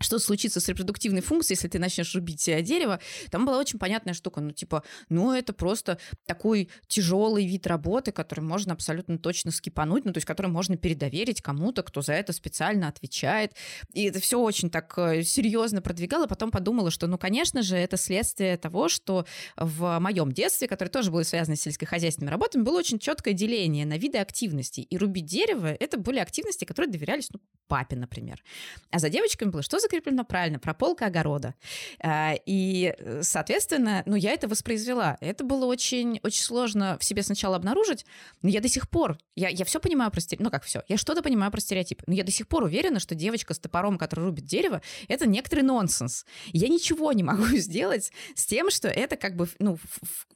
что 0.01 0.19
случится 0.19 0.61
с 0.61 0.69
репродуктивной 0.69 1.23
функцией, 1.23 1.57
если 1.57 1.69
ты 1.69 1.79
начнешь 1.79 2.15
рубить 2.15 2.45
дерево, 2.45 3.01
там 3.31 3.47
была 3.47 3.59
очень 3.59 3.79
понятная 3.79 4.15
штука, 4.15 4.41
ну, 4.41 4.51
типа, 4.51 4.83
ну, 5.09 5.33
это 5.33 5.53
просто 5.53 5.99
такой 6.27 6.69
тяжелый 6.87 7.47
вид 7.47 7.67
работы, 7.67 8.13
который 8.13 8.41
можно 8.41 8.73
абсолютно 8.73 9.19
точно 9.19 9.51
скипануть, 9.51 10.05
ну, 10.05 10.13
то 10.13 10.19
есть, 10.19 10.27
который 10.27 10.51
можно 10.51 10.77
передоверить 10.77 11.43
кому-то, 11.43 11.83
кто 11.83 12.03
за 12.03 12.15
это 12.15 12.33
специально 12.33 12.89
отвечает. 12.89 13.53
И 13.93 14.05
это 14.05 14.21
все 14.21 14.41
очень 14.41 14.71
так 14.71 14.93
э, 14.97 15.23
серьезно 15.23 15.83
продвигало, 15.83 16.27
потом 16.27 16.51
подумала, 16.51 16.91
что, 16.91 17.07
ну, 17.07 17.19
конечно 17.19 17.63
же, 17.63 17.77
это 17.77 17.97
следствие 17.97 18.57
того, 18.57 18.89
что 18.89 19.27
в 19.57 19.99
моем 19.99 20.33
детстве, 20.33 20.69
которое 20.69 20.91
тоже 20.91 21.11
было 21.11 21.23
связано 21.23 21.57
с 21.57 21.61
сельскохозяйственными 21.61 22.31
работами, 22.31 22.63
было 22.63 22.79
очень 22.79 22.99
четкое 22.99 23.35
деление 23.35 23.87
на 23.87 23.99
виды 23.99 24.19
активностей. 24.19 24.83
И 24.85 24.97
рубить 24.97 25.27
дерево— 25.27 25.67
это 25.81 25.99
были 25.99 26.19
активности, 26.19 26.65
которые 26.65 26.91
доверялись, 26.91 27.29
ну, 27.33 27.41
папе, 27.67 27.97
например. 27.97 28.43
А 28.91 28.99
за 28.99 29.11
девочками 29.11 29.51
было 29.51 29.63
что 29.63 29.79
закреплено? 29.89 30.25
Правильно, 30.25 30.59
прополка 30.59 31.07
огорода. 31.07 31.55
А, 32.01 32.35
и, 32.47 32.95
соответственно, 33.23 34.03
ну, 34.07 34.17
я 34.17 34.33
это 34.33 34.49
воспроизвела. 34.49 35.17
Это 35.21 35.45
было 35.45 35.65
очень, 35.65 36.21
очень 36.23 36.43
сложно 36.43 36.99
в 37.01 37.05
себе 37.05 37.23
сначала 37.23 37.57
обнаружить, 37.57 38.05
но 38.43 38.51
я 38.51 38.61
до 38.61 38.69
сих 38.69 38.89
пор, 38.89 39.19
я, 39.35 39.49
я 39.49 39.65
все 39.65 39.81
понимаю 39.81 40.11
про 40.11 40.21
стереотипы, 40.21 40.45
ну, 40.45 40.51
как 40.51 40.65
все, 40.65 40.83
я 40.89 40.97
что-то 40.97 41.23
понимаю 41.23 41.51
про 41.51 41.61
стереотипы, 41.61 42.05
но 42.07 42.15
я 42.15 42.25
до 42.25 42.31
сих 42.31 42.47
пор 42.49 42.65
уверена, 42.65 43.01
что 43.01 43.15
девочка 43.15 43.55
с 43.55 43.59
топором, 43.59 43.99
которая 43.99 44.27
рубит 44.27 44.45
дерево, 44.45 44.83
это 45.09 45.27
некоторый 45.27 45.61
нонсенс. 45.61 46.27
Я 46.53 46.69
ничего 46.69 47.13
не 47.13 47.23
могу 47.23 47.45
сделать 47.57 48.13
с 48.35 48.47
тем, 48.47 48.71
что 48.71 48.89
это 48.89 49.17
как 49.17 49.37
бы, 49.37 49.49
ну, 49.59 49.79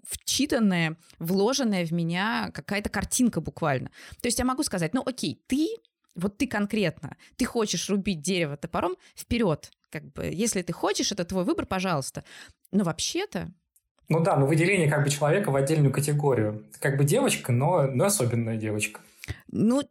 вчитанная, 0.02 0.96
вложенная 1.18 1.84
в 1.84 1.92
меня 1.92 2.50
какая-то 2.54 2.88
картинка 2.88 3.40
буквально. 3.40 3.90
То 4.20 4.28
есть 4.28 4.38
я 4.38 4.44
могу 4.44 4.62
сказать, 4.62 4.94
ну, 4.94 5.02
окей, 5.04 5.40
ты 5.46 5.68
вот 6.14 6.38
ты 6.38 6.46
конкретно, 6.46 7.16
ты 7.36 7.44
хочешь 7.44 7.88
рубить 7.88 8.20
дерево 8.20 8.56
топором, 8.56 8.96
вперед. 9.16 9.70
Как 9.90 10.04
бы, 10.12 10.24
если 10.24 10.62
ты 10.62 10.72
хочешь, 10.72 11.12
это 11.12 11.24
твой 11.24 11.44
выбор, 11.44 11.66
пожалуйста. 11.66 12.24
Но 12.70 12.84
вообще-то 12.84 13.52
ну 14.08 14.20
да, 14.20 14.36
но 14.36 14.46
выделение 14.46 14.90
как 14.90 15.04
бы 15.04 15.10
человека 15.10 15.50
в 15.50 15.56
отдельную 15.56 15.90
категорию. 15.90 16.66
Как 16.80 16.98
бы 16.98 17.04
девочка, 17.04 17.50
но, 17.50 17.86
но 17.86 18.04
особенная 18.04 18.56
девочка. 18.56 19.00
Ну, 19.50 19.82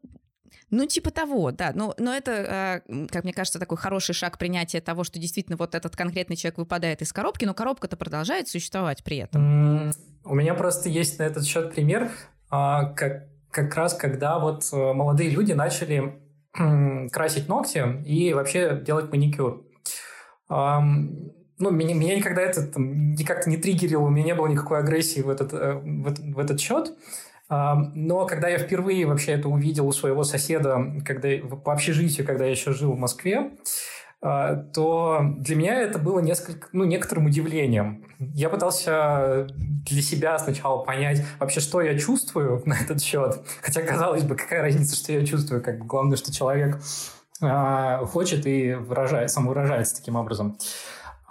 ну, 0.70 0.86
типа 0.86 1.12
того, 1.12 1.51
да. 1.51 1.72
Но, 1.74 1.96
но 1.98 2.13
это, 2.13 2.46
а, 2.48 3.08
как 3.10 3.24
мне 3.24 3.34
кажется, 3.34 3.58
такой 3.58 3.78
хороший 3.78 4.13
шаг 4.13 4.38
принятия 4.38 4.80
того, 4.80 5.04
что 5.04 5.18
действительно 5.18 5.58
вот 5.58 5.74
этот 5.74 5.96
конкретный 5.96 6.36
человек 6.36 6.60
выпадает 6.60 7.01
из 7.01 7.12
коробки, 7.12 7.46
но 7.46 7.54
коробка-то 7.54 7.98
продолжает 7.98 8.48
существовать 8.48 9.04
при 9.04 9.18
этом. 9.18 9.92
У 10.24 10.36
меня 10.36 10.54
просто 10.54 10.88
есть 10.88 11.18
на 11.18 11.24
этот 11.24 11.46
счет 11.46 11.74
пример, 11.74 12.12
а, 12.50 12.94
как, 12.94 13.28
как 13.51 13.75
раз 13.75 13.93
когда 13.93 14.39
вот 14.39 14.67
э, 14.72 14.93
молодые 14.93 15.29
люди 15.29 15.53
начали 15.53 16.20
красить 17.12 17.48
ногти 17.48 18.03
и 18.05 18.34
вообще 18.34 18.81
делать 18.84 19.12
маникюр. 19.12 19.63
Ну, 20.50 21.70
меня, 21.70 21.93
меня 21.93 22.15
никогда 22.17 22.41
это 22.41 22.65
там, 22.65 23.13
никак 23.13 23.46
не 23.46 23.55
триггерило, 23.55 24.01
у 24.01 24.10
меня 24.10 24.25
не 24.25 24.36
было 24.36 24.48
никакой 24.48 24.79
агрессии 24.79 25.22
в 25.22 25.29
этот, 25.29 25.53
э, 25.53 25.74
в, 25.75 26.08
этот, 26.08 26.25
в 26.25 26.39
этот 26.39 26.60
счет. 26.60 26.93
Но 27.50 28.25
когда 28.27 28.48
я 28.48 28.58
впервые 28.58 29.05
вообще 29.05 29.34
это 29.34 29.50
увидел 29.50 29.86
у 29.86 29.91
своего 29.91 30.24
соседа, 30.24 31.03
когда 31.05 31.27
по 31.65 31.74
общежитию, 31.74 32.25
когда 32.25 32.46
я 32.46 32.51
еще 32.51 32.72
жил 32.72 32.93
в 32.93 32.98
Москве, 32.98 33.51
то 34.22 35.22
для 35.38 35.56
меня 35.56 35.82
это 35.82 35.98
было 35.98 36.20
несколько, 36.20 36.68
ну, 36.74 36.84
некоторым 36.84 37.25
удивлением. 37.25 38.06
Я 38.20 38.50
пытался 38.50 39.48
для 39.50 40.01
себя 40.04 40.38
сначала 40.38 40.84
понять 40.84 41.25
вообще, 41.40 41.60
что 41.60 41.82
я 41.82 41.98
чувствую 41.98 42.62
на 42.68 42.75
этот 42.75 43.01
счет. 43.01 43.42
Хотя, 43.62 43.82
казалось 43.82 44.24
бы, 44.24 44.36
какая 44.36 44.62
разница, 44.62 44.96
что 44.96 45.12
я 45.12 45.25
чувствую. 45.25 45.63
Как 45.63 45.80
бы 45.80 45.86
главное, 45.86 46.18
что 46.18 46.32
человек 46.32 46.80
э, 47.42 48.06
хочет 48.06 48.46
и 48.46 48.75
выражает, 48.75 49.32
самовыражается 49.32 49.96
таким 49.96 50.16
образом. 50.16 50.56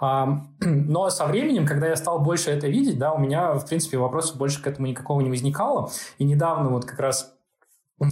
А, 0.01 0.41
но 0.59 1.09
со 1.09 1.25
временем, 1.27 1.65
когда 1.65 1.87
я 1.87 1.95
стал 1.95 2.19
больше 2.19 2.51
это 2.51 2.67
видеть, 2.67 2.99
да, 2.99 3.13
у 3.13 3.19
меня, 3.19 3.53
в 3.53 3.65
принципе, 3.67 3.97
вопросов 3.99 4.35
больше 4.35 4.61
к 4.61 4.67
этому 4.67 4.87
никакого 4.87 5.21
не 5.21 5.29
возникало. 5.29 5.91
И 6.17 6.25
недавно 6.25 6.69
вот 6.69 6.83
как 6.83 6.99
раз, 6.99 7.33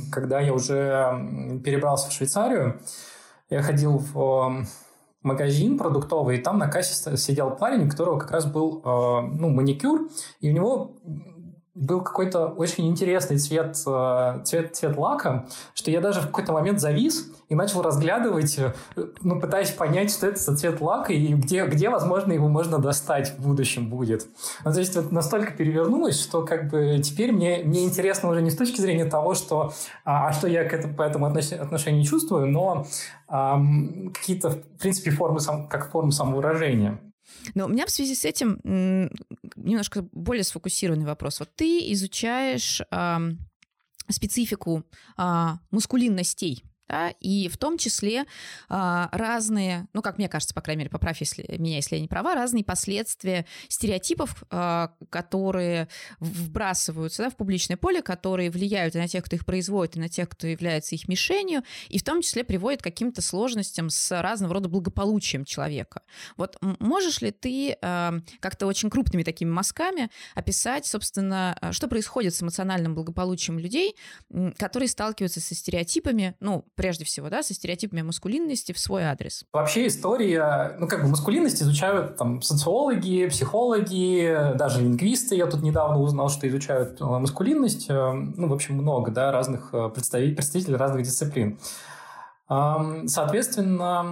когда 0.09 0.39
я 0.39 0.53
уже 0.53 1.59
перебрался 1.65 2.09
в 2.09 2.13
Швейцарию, 2.13 2.79
я 3.49 3.61
ходил 3.61 3.97
в 3.97 4.65
магазин 5.21 5.77
продуктовый, 5.77 6.37
и 6.37 6.41
там 6.41 6.57
на 6.57 6.67
кассе 6.67 7.17
сидел 7.17 7.51
парень, 7.51 7.87
у 7.87 7.89
которого 7.89 8.19
как 8.19 8.31
раз 8.31 8.45
был 8.45 8.81
э, 8.83 9.21
ну, 9.33 9.49
маникюр, 9.49 10.09
и 10.39 10.49
у 10.49 10.53
него 10.53 10.95
был 11.79 12.01
какой-то 12.01 12.47
очень 12.47 12.87
интересный 12.87 13.37
цвет, 13.37 13.77
э, 13.87 14.41
цвет, 14.43 14.75
цвет 14.75 14.97
лака, 14.97 15.47
что 15.73 15.89
я 15.91 16.01
даже 16.01 16.19
в 16.19 16.25
какой-то 16.25 16.51
момент 16.51 16.81
завис 16.81 17.31
и 17.47 17.55
начал 17.55 17.81
разглядывать, 17.81 18.59
э, 18.59 18.73
ну, 19.21 19.39
пытаясь 19.39 19.71
понять, 19.71 20.11
что 20.11 20.27
это 20.27 20.39
за 20.39 20.57
цвет 20.57 20.81
лака 20.81 21.13
и 21.13 21.33
где, 21.33 21.65
где, 21.65 21.89
возможно, 21.89 22.33
его 22.33 22.49
можно 22.49 22.79
достать 22.79 23.33
в 23.37 23.41
будущем 23.41 23.89
будет. 23.89 24.27
Ну, 24.65 24.73
то 24.73 24.79
есть 24.79 24.95
вот 24.95 25.11
настолько 25.13 25.53
перевернулось, 25.53 26.21
что 26.21 26.45
как 26.45 26.69
бы 26.69 26.99
теперь 27.01 27.31
мне, 27.31 27.61
мне 27.63 27.85
интересно 27.85 28.29
уже 28.29 28.41
не 28.41 28.51
с 28.51 28.57
точки 28.57 28.81
зрения 28.81 29.05
того, 29.05 29.33
что, 29.33 29.71
а, 30.03 30.27
а 30.27 30.33
что 30.33 30.47
я 30.47 30.65
к 30.65 30.73
этому, 30.73 30.95
по 30.95 31.03
этому 31.03 31.27
отношению 31.27 32.03
чувствую, 32.03 32.47
но 32.47 32.85
эм, 33.29 34.11
какие-то, 34.13 34.49
в 34.49 34.79
принципе, 34.79 35.11
формы, 35.11 35.39
сам, 35.39 35.67
как 35.69 35.91
формы 35.91 36.11
самовыражения. 36.11 36.99
Но 37.55 37.65
у 37.65 37.69
меня 37.69 37.85
в 37.85 37.91
связи 37.91 38.15
с 38.15 38.25
этим 38.25 38.59
немножко 39.55 40.07
более 40.11 40.43
сфокусированный 40.43 41.05
вопрос. 41.05 41.39
Вот 41.39 41.49
ты 41.55 41.91
изучаешь 41.93 42.81
специфику 44.11 44.83
э, 45.17 45.49
мускулинностей 45.71 46.63
да, 46.89 47.13
и 47.19 47.47
в 47.49 47.57
том 47.57 47.77
числе 47.77 48.25
а, 48.67 49.09
разные, 49.11 49.87
ну, 49.93 50.01
как 50.01 50.17
мне 50.17 50.27
кажется, 50.27 50.55
по 50.55 50.61
крайней 50.61 50.79
мере, 50.79 50.89
поправь 50.89 51.19
если, 51.19 51.45
меня, 51.57 51.75
если 51.75 51.95
я 51.95 52.01
не 52.01 52.07
права, 52.07 52.33
разные 52.33 52.63
последствия 52.63 53.45
стереотипов, 53.67 54.43
а, 54.49 54.91
которые 55.09 55.87
вбрасываются 56.19 57.23
да, 57.23 57.29
в 57.29 57.35
публичное 57.35 57.77
поле, 57.77 58.01
которые 58.01 58.49
влияют 58.49 58.95
и 58.95 58.97
на 58.97 59.07
тех, 59.07 59.23
кто 59.23 59.35
их 59.35 59.45
производит, 59.45 59.97
и 59.97 59.99
на 59.99 60.09
тех, 60.09 60.27
кто 60.29 60.47
является 60.47 60.95
их 60.95 61.07
мишенью, 61.07 61.61
и 61.89 61.99
в 61.99 62.03
том 62.03 62.21
числе 62.21 62.43
приводят 62.43 62.81
к 62.81 62.85
каким-то 62.85 63.21
сложностям 63.21 63.89
с 63.89 64.21
разного 64.21 64.55
рода 64.55 64.67
благополучием 64.67 65.45
человека. 65.45 66.01
Вот 66.37 66.57
можешь 66.79 67.21
ли 67.21 67.31
ты 67.31 67.77
а, 67.81 68.15
как-то 68.39 68.65
очень 68.65 68.89
крупными 68.89 69.21
такими 69.21 69.51
мазками 69.51 70.09
описать, 70.33 70.87
собственно, 70.87 71.55
что 71.71 71.87
происходит 71.87 72.33
с 72.33 72.41
эмоциональным 72.41 72.95
благополучием 72.95 73.59
людей, 73.59 73.95
которые 74.57 74.89
сталкиваются 74.89 75.39
со 75.39 75.53
стереотипами, 75.53 76.35
ну, 76.39 76.65
прежде 76.79 77.03
всего, 77.03 77.29
да, 77.29 77.43
со 77.43 77.53
стереотипами 77.53 78.01
маскулинности 78.03 78.71
в 78.71 78.79
свой 78.79 79.03
адрес? 79.03 79.43
Вообще 79.51 79.87
история, 79.87 80.77
ну, 80.79 80.87
как 80.87 81.03
бы 81.03 81.09
маскулинность 81.09 81.61
изучают 81.61 82.15
там 82.15 82.41
социологи, 82.41 83.27
психологи, 83.27 84.55
даже 84.55 84.81
лингвисты. 84.81 85.35
Я 85.35 85.47
тут 85.47 85.61
недавно 85.61 85.99
узнал, 85.99 86.29
что 86.29 86.47
изучают 86.47 87.01
э, 87.01 87.03
маскулинность. 87.03 87.89
Э, 87.89 88.13
ну, 88.13 88.47
в 88.47 88.53
общем, 88.53 88.75
много, 88.75 89.11
да, 89.11 89.29
разных 89.33 89.73
э, 89.73 89.89
представителей, 89.89 90.35
представителей 90.35 90.77
разных 90.77 91.03
дисциплин. 91.03 91.59
Соответственно, 92.47 94.05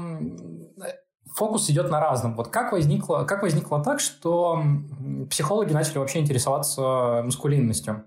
фокус 1.34 1.70
идет 1.70 1.90
на 1.90 2.02
разном. 2.02 2.36
Вот 2.36 2.50
как 2.50 2.74
возникло, 2.74 3.24
как 3.24 3.44
возникло 3.44 3.82
так, 3.82 4.02
что 4.02 4.62
психологи 5.30 5.72
начали 5.72 6.00
вообще 6.00 6.20
интересоваться 6.20 7.22
маскулинностью? 7.24 8.04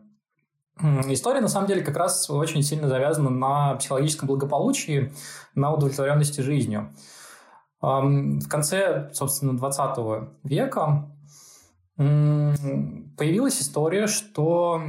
История, 1.09 1.41
на 1.41 1.49
самом 1.49 1.67
деле, 1.67 1.83
как 1.83 1.97
раз 1.97 2.29
очень 2.31 2.63
сильно 2.63 2.89
завязана 2.89 3.31
на 3.31 3.75
психологическом 3.75 4.29
благополучии, 4.29 5.13
на 5.55 5.73
удовлетворенности 5.73 6.41
жизнью. 6.41 6.95
В 7.81 8.49
конце, 8.49 9.11
собственно, 9.13 9.57
20 9.57 9.99
века 10.45 11.11
появилась 11.97 13.61
история, 13.61 14.07
что 14.07 14.83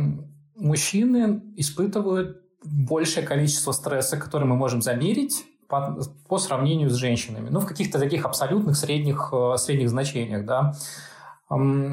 мужчины 0.55 1.41
испытывают 1.55 2.41
большее 2.63 3.25
количество 3.25 3.71
стресса, 3.71 4.17
который 4.17 4.47
мы 4.47 4.55
можем 4.55 4.81
замерить 4.81 5.43
по, 5.67 5.97
по 6.27 6.37
сравнению 6.37 6.89
с 6.89 6.95
женщинами. 6.95 7.49
Ну, 7.49 7.59
в 7.59 7.65
каких-то 7.65 7.97
таких 7.97 8.25
абсолютных 8.25 8.75
средних, 8.75 9.29
э, 9.33 9.57
средних 9.57 9.89
значениях, 9.89 10.45
да. 10.45 10.73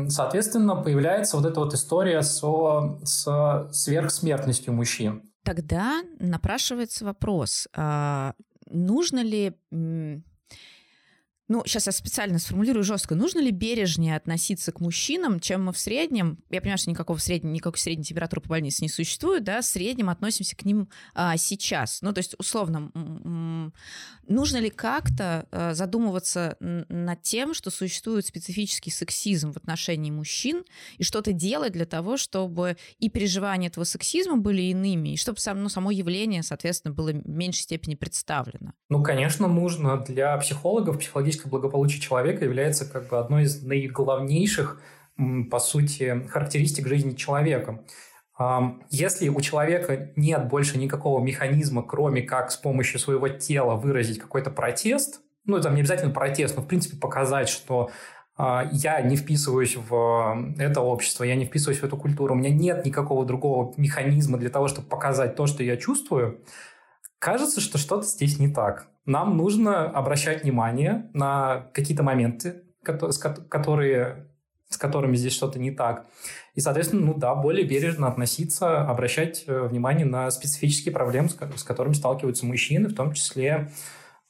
Соответственно, 0.08 0.76
появляется 0.76 1.36
вот 1.36 1.46
эта 1.46 1.60
вот 1.60 1.74
история 1.74 2.22
со, 2.22 2.98
с 3.04 3.68
сверхсмертностью 3.72 4.72
мужчин. 4.72 5.22
Тогда 5.42 6.02
напрашивается 6.20 7.04
вопрос, 7.04 7.68
а 7.74 8.34
нужно 8.70 9.22
ли 9.22 9.56
Ну, 11.48 11.62
сейчас 11.64 11.86
я 11.86 11.92
специально 11.92 12.38
сформулирую 12.38 12.84
жестко. 12.84 13.14
Нужно 13.14 13.40
ли 13.40 13.50
бережнее 13.50 14.16
относиться 14.16 14.70
к 14.70 14.80
мужчинам, 14.80 15.40
чем 15.40 15.64
мы 15.64 15.72
в 15.72 15.78
среднем? 15.78 16.38
Я 16.50 16.60
понимаю, 16.60 16.76
что 16.76 16.90
никакого 16.90 17.16
среднего, 17.16 17.52
никакой 17.52 17.78
средней 17.78 18.04
температуры 18.04 18.42
по 18.42 18.50
больнице 18.50 18.82
не 18.82 18.90
существует, 18.90 19.44
да, 19.44 19.62
в 19.62 19.64
среднем 19.64 20.10
относимся 20.10 20.54
к 20.54 20.66
ним 20.66 20.90
а, 21.14 21.38
сейчас. 21.38 22.02
Ну, 22.02 22.12
то 22.12 22.18
есть, 22.18 22.34
условно, 22.38 22.90
нужно 24.26 24.58
ли 24.58 24.68
как-то 24.68 25.46
а, 25.50 25.72
задумываться 25.72 26.58
над 26.60 27.22
тем, 27.22 27.54
что 27.54 27.70
существует 27.70 28.26
специфический 28.26 28.90
сексизм 28.90 29.52
в 29.52 29.56
отношении 29.56 30.10
мужчин, 30.10 30.64
и 30.98 31.02
что-то 31.02 31.32
делать 31.32 31.72
для 31.72 31.86
того, 31.86 32.18
чтобы 32.18 32.76
и 32.98 33.08
переживания 33.08 33.68
этого 33.68 33.84
сексизма 33.84 34.36
были 34.36 34.62
иными, 34.62 35.14
и 35.14 35.16
чтобы 35.16 35.38
сам, 35.38 35.62
ну, 35.62 35.70
само 35.70 35.92
явление, 35.92 36.42
соответственно, 36.42 36.92
было 36.92 37.10
в 37.10 37.26
меньшей 37.26 37.62
степени 37.62 37.94
представлено? 37.94 38.74
Ну, 38.90 39.02
конечно, 39.02 39.48
нужно 39.48 39.96
для 39.96 40.36
психологов 40.36 40.98
психологически 40.98 41.37
психологическое 41.38 41.48
благополучие 41.48 42.00
человека 42.00 42.44
является 42.44 42.84
как 42.84 43.08
бы 43.08 43.18
одной 43.18 43.44
из 43.44 43.62
наиглавнейших, 43.62 44.80
по 45.50 45.58
сути, 45.58 46.26
характеристик 46.28 46.86
жизни 46.86 47.14
человека. 47.14 47.84
Если 48.90 49.28
у 49.28 49.40
человека 49.40 50.12
нет 50.16 50.48
больше 50.48 50.78
никакого 50.78 51.20
механизма, 51.20 51.82
кроме 51.82 52.22
как 52.22 52.52
с 52.52 52.56
помощью 52.56 53.00
своего 53.00 53.28
тела 53.28 53.74
выразить 53.74 54.18
какой-то 54.18 54.50
протест, 54.50 55.20
ну, 55.44 55.60
там 55.60 55.74
не 55.74 55.80
обязательно 55.80 56.12
протест, 56.12 56.56
но, 56.56 56.62
в 56.62 56.66
принципе, 56.66 56.96
показать, 56.96 57.48
что 57.48 57.90
а, 58.36 58.68
я 58.70 59.00
не 59.00 59.16
вписываюсь 59.16 59.76
в 59.76 60.54
это 60.58 60.82
общество, 60.82 61.24
я 61.24 61.34
не 61.34 61.46
вписываюсь 61.46 61.80
в 61.80 61.84
эту 61.84 61.96
культуру, 61.96 62.34
у 62.34 62.36
меня 62.36 62.50
нет 62.50 62.84
никакого 62.84 63.24
другого 63.24 63.72
механизма 63.76 64.38
для 64.38 64.50
того, 64.50 64.68
чтобы 64.68 64.88
показать 64.88 65.34
то, 65.34 65.46
что 65.46 65.62
я 65.62 65.76
чувствую, 65.76 66.38
кажется, 67.18 67.60
что 67.60 67.78
что-то 67.78 68.06
здесь 68.06 68.38
не 68.38 68.48
так 68.48 68.88
нам 69.08 69.38
нужно 69.38 69.86
обращать 69.86 70.42
внимание 70.42 71.10
на 71.14 71.70
какие-то 71.72 72.02
моменты, 72.02 72.62
которые, 72.82 74.28
с 74.68 74.76
которыми 74.76 75.16
здесь 75.16 75.32
что-то 75.32 75.58
не 75.58 75.70
так. 75.70 76.06
И, 76.54 76.60
соответственно, 76.60 77.06
ну 77.06 77.14
да, 77.14 77.34
более 77.34 77.66
бережно 77.66 78.06
относиться, 78.08 78.82
обращать 78.82 79.44
э, 79.46 79.62
внимание 79.62 80.04
на 80.04 80.30
специфические 80.30 80.92
проблемы, 80.92 81.30
с 81.30 81.62
которыми 81.64 81.94
сталкиваются 81.94 82.44
мужчины, 82.44 82.90
в 82.90 82.94
том 82.94 83.14
числе 83.14 83.72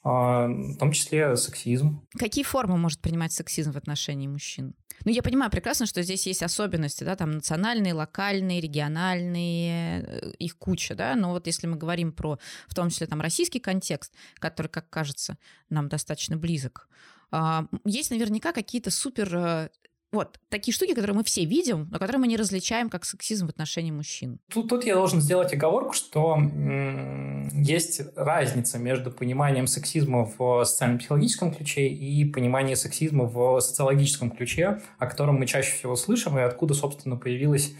а, 0.01 0.47
в 0.47 0.77
том 0.77 0.93
числе 0.93 1.35
сексизм. 1.35 2.07
Какие 2.17 2.45
формы 2.45 2.77
может 2.77 3.01
принимать 3.01 3.33
сексизм 3.33 3.73
в 3.73 3.77
отношении 3.77 4.27
мужчин? 4.27 4.75
Ну, 5.05 5.11
я 5.11 5.21
понимаю 5.21 5.51
прекрасно, 5.51 5.85
что 5.85 6.03
здесь 6.03 6.27
есть 6.27 6.43
особенности, 6.43 7.03
да, 7.03 7.15
там 7.15 7.31
национальные, 7.31 7.93
локальные, 7.93 8.61
региональные, 8.61 10.03
э, 10.03 10.31
их 10.39 10.57
куча, 10.57 10.95
да, 10.95 11.15
но 11.15 11.31
вот 11.31 11.47
если 11.47 11.67
мы 11.67 11.77
говорим 11.77 12.11
про, 12.11 12.39
в 12.67 12.75
том 12.75 12.89
числе, 12.89 13.07
там, 13.07 13.21
российский 13.21 13.59
контекст, 13.59 14.13
который, 14.39 14.67
как 14.67 14.89
кажется, 14.89 15.37
нам 15.69 15.87
достаточно 15.89 16.37
близок, 16.37 16.87
а, 17.31 17.65
есть 17.85 18.11
наверняка 18.11 18.51
какие-то 18.51 18.91
супер 18.91 19.35
э, 19.35 19.69
вот, 20.11 20.39
такие 20.49 20.73
штуки, 20.73 20.93
которые 20.93 21.15
мы 21.15 21.23
все 21.23 21.45
видим, 21.45 21.87
но 21.91 21.99
которые 21.99 22.19
мы 22.19 22.27
не 22.27 22.37
различаем 22.37 22.89
как 22.89 23.05
сексизм 23.05 23.45
в 23.45 23.49
отношении 23.49 23.91
мужчин. 23.91 24.39
Тут, 24.51 24.69
тут 24.69 24.83
я 24.83 24.95
должен 24.95 25.21
сделать 25.21 25.53
оговорку, 25.53 25.93
что 25.93 26.35
м- 26.35 27.47
есть 27.61 28.01
разница 28.15 28.79
между 28.79 29.11
пониманием 29.11 29.67
сексизма 29.67 30.25
в 30.25 30.63
социально-психологическом 30.65 31.53
ключе 31.53 31.87
и 31.87 32.25
пониманием 32.25 32.75
сексизма 32.75 33.25
в 33.25 33.59
социологическом 33.59 34.31
ключе, 34.31 34.81
о 34.97 35.05
котором 35.05 35.35
мы 35.35 35.45
чаще 35.45 35.73
всего 35.75 35.95
слышим, 35.95 36.39
и 36.39 36.41
откуда, 36.41 36.73
собственно, 36.73 37.15
появилась 37.15 37.73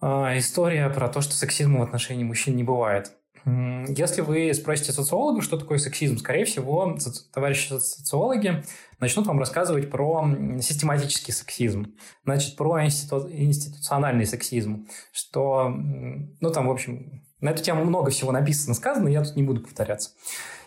э, 0.00 0.06
история 0.38 0.88
про 0.88 1.08
то, 1.08 1.20
что 1.20 1.32
сексизма 1.32 1.80
в 1.80 1.82
отношении 1.82 2.24
мужчин 2.24 2.54
не 2.54 2.62
бывает. 2.62 3.12
Если 3.46 4.22
вы 4.22 4.54
спросите 4.54 4.92
социолога, 4.92 5.42
что 5.42 5.58
такое 5.58 5.78
сексизм, 5.78 6.16
скорее 6.16 6.46
всего, 6.46 6.96
товарищи 7.32 7.68
социологи 7.78 8.64
начнут 9.00 9.26
вам 9.26 9.38
рассказывать 9.38 9.90
про 9.90 10.26
систематический 10.62 11.34
сексизм, 11.34 11.94
значит, 12.24 12.56
про 12.56 12.84
институ... 12.84 13.28
институциональный 13.30 14.24
сексизм, 14.24 14.88
что, 15.12 15.68
ну, 15.68 16.50
там, 16.50 16.68
в 16.68 16.70
общем, 16.70 17.22
на 17.40 17.50
эту 17.50 17.62
тему 17.62 17.84
много 17.84 18.10
всего 18.10 18.32
написано, 18.32 18.74
сказано, 18.74 19.08
я 19.08 19.22
тут 19.22 19.36
не 19.36 19.42
буду 19.42 19.60
повторяться. 19.60 20.12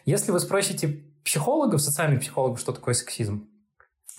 Если 0.06 0.32
вы 0.32 0.40
спросите 0.40 1.04
психологов, 1.26 1.82
социальных 1.82 2.22
психологов, 2.22 2.60
что 2.60 2.74
такое 2.74 2.94
сексизм, 2.94 3.50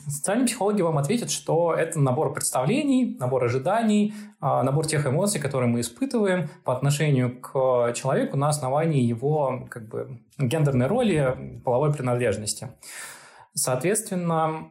Социальные 0.06 0.46
психологи 0.46 0.80
вам 0.80 0.96
ответят, 0.98 1.30
что 1.30 1.74
это 1.74 1.98
набор 1.98 2.32
представлений, 2.32 3.16
набор 3.18 3.44
ожиданий, 3.44 4.14
а, 4.40 4.62
набор 4.62 4.86
тех 4.86 5.06
эмоций, 5.06 5.40
которые 5.40 5.68
мы 5.68 5.80
испытываем 5.80 6.48
по 6.64 6.74
отношению 6.74 7.40
к 7.40 7.92
человеку 7.94 8.36
на 8.36 8.48
основании 8.48 9.02
его 9.02 9.66
как 9.68 9.88
бы, 9.88 10.20
гендерной 10.38 10.86
роли, 10.86 11.60
половой 11.64 11.92
принадлежности. 11.92 12.70
Соответственно, 13.54 14.70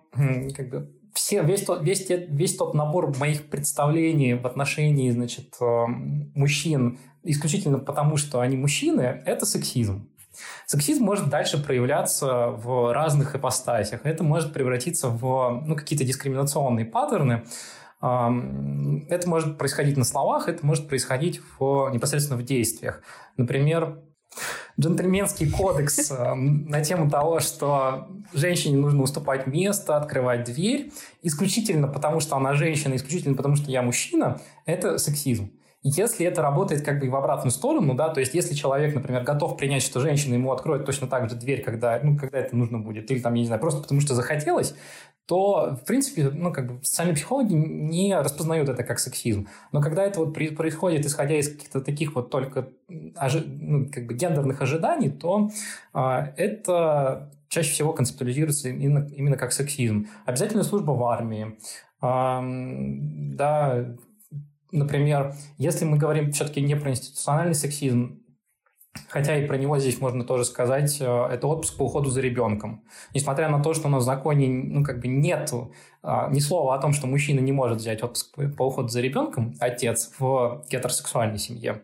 как 0.56 0.70
бы 0.70 0.94
все, 1.14 1.44
весь, 1.44 1.64
тот, 1.64 1.84
весь, 1.84 2.08
весь 2.10 2.56
тот 2.56 2.74
набор 2.74 3.18
моих 3.18 3.50
представлений 3.50 4.36
в 4.36 4.46
отношении 4.46 5.10
значит, 5.12 5.56
мужчин 5.60 7.00
исключительно 7.24 7.80
потому, 7.80 8.18
что 8.18 8.40
они 8.40 8.56
мужчины, 8.56 9.22
это 9.26 9.46
сексизм. 9.46 10.10
Сексизм 10.66 11.04
может 11.04 11.30
дальше 11.30 11.64
проявляться 11.64 12.48
в 12.48 12.94
разных 12.94 13.36
ипостасях. 13.36 14.02
Это 14.04 14.24
может 14.24 14.54
превратиться 14.54 15.10
в 15.10 15.64
ну, 15.66 15.76
какие-то 15.76 16.06
дискриминационные 16.06 16.86
паттерны. 16.86 17.44
Это 18.00 19.24
может 19.26 19.58
происходить 19.58 19.98
на 19.98 20.04
словах, 20.04 20.48
это 20.50 20.66
может 20.66 20.88
происходить 20.88 21.42
в, 21.58 21.90
непосредственно 21.90 22.40
в 22.40 22.44
действиях. 22.44 23.02
Например, 23.38 24.00
джентльменский 24.80 25.50
кодекс 25.50 26.12
на 26.12 26.84
тему 26.84 27.10
того, 27.10 27.40
что 27.40 28.08
женщине 28.34 28.78
нужно 28.78 29.02
уступать 29.04 29.48
место, 29.48 29.98
открывать 29.98 30.44
дверь, 30.44 30.92
исключительно 31.24 31.88
потому, 31.88 32.20
что 32.20 32.36
она 32.36 32.54
женщина, 32.54 32.96
исключительно 32.96 33.36
потому, 33.36 33.56
что 33.56 33.72
я 33.72 33.82
мужчина, 33.82 34.40
это 34.66 35.00
сексизм. 35.00 35.52
Если 35.84 36.26
это 36.26 36.42
работает 36.42 36.84
как 36.84 37.00
бы 37.00 37.10
в 37.10 37.16
обратную 37.16 37.52
сторону, 37.52 37.94
да, 37.94 38.10
то 38.10 38.20
есть 38.20 38.34
если 38.34 38.56
человек, 38.56 38.96
например, 38.96 39.24
готов 39.24 39.58
принять, 39.58 39.84
что 39.84 40.00
женщина 40.00 40.34
ему 40.34 40.52
откроет 40.52 40.86
точно 40.86 41.08
так 41.08 41.30
же 41.30 41.36
дверь, 41.36 41.64
когда, 41.64 42.00
ну, 42.02 42.18
когда 42.18 42.40
это 42.40 42.56
нужно 42.56 42.80
будет, 42.80 43.10
или 43.12 43.20
там, 43.20 43.36
я 43.36 43.42
не 43.42 43.46
знаю, 43.46 43.62
просто 43.62 43.82
потому 43.82 44.02
что 44.02 44.16
захотелось, 44.16 44.76
то, 45.28 45.78
в 45.82 45.86
принципе, 45.86 46.30
ну, 46.30 46.54
как 46.54 46.68
бы 46.68 46.84
социальные 46.84 47.16
психологи 47.16 47.54
не 47.54 48.18
распознают 48.18 48.70
это 48.70 48.84
как 48.84 48.98
сексизм. 48.98 49.48
Но 49.74 49.82
когда 49.82 50.04
это 50.04 50.22
вот 50.22 50.34
происходит, 50.34 51.06
исходя 51.06 51.36
из 51.36 51.50
каких-то 51.50 51.82
таких 51.82 52.16
вот 52.16 52.30
только 52.30 52.70
ожи... 53.16 53.44
ну, 53.46 53.88
как 53.94 54.08
бы 54.08 54.14
гендерных 54.14 54.62
ожиданий, 54.62 55.10
то 55.10 55.50
а, 55.94 56.34
это 56.38 57.30
чаще 57.50 57.72
всего 57.72 57.92
концептуализируется 57.92 58.70
именно, 58.70 59.06
именно 59.14 59.36
как 59.36 59.52
сексизм. 59.52 60.08
Обязательная 60.26 60.64
служба 60.64 60.92
в 60.92 61.04
армии, 61.04 61.58
а, 62.00 62.42
да, 62.42 63.98
например, 64.72 65.34
если 65.58 65.86
мы 65.86 65.98
говорим 65.98 66.32
все-таки 66.32 66.62
не 66.62 66.76
про 66.76 66.92
институциональный 66.92 67.56
сексизм, 67.56 68.22
Хотя 69.10 69.38
и 69.38 69.46
про 69.46 69.58
него 69.58 69.78
здесь 69.78 70.02
можно 70.02 70.24
тоже 70.24 70.46
сказать, 70.46 70.98
э, 71.00 71.06
это 71.06 71.48
отпуск 71.48 71.78
по 71.78 71.84
уходу 71.84 72.10
за 72.10 72.22
ребенком. 72.22 72.84
Несмотря 73.14 73.50
на 73.50 73.62
то, 73.62 73.74
что 73.74 73.88
у 73.88 73.92
нас 73.92 74.04
в 74.04 74.06
законе 74.06 74.48
ну, 74.48 74.84
как 74.84 75.00
бы 75.00 75.08
нет 75.08 75.52
а, 76.02 76.30
ни 76.30 76.40
слова 76.40 76.76
о 76.76 76.80
том, 76.80 76.94
что 76.94 77.08
мужчина 77.08 77.40
не 77.40 77.52
может 77.52 77.78
взять 77.78 78.04
отпуск 78.04 78.36
по 78.58 78.64
уходу 78.64 78.88
за 78.88 79.02
ребенком, 79.02 79.56
отец, 79.60 80.14
в 80.20 80.64
гетеросексуальной 80.70 81.38
семье. 81.38 81.84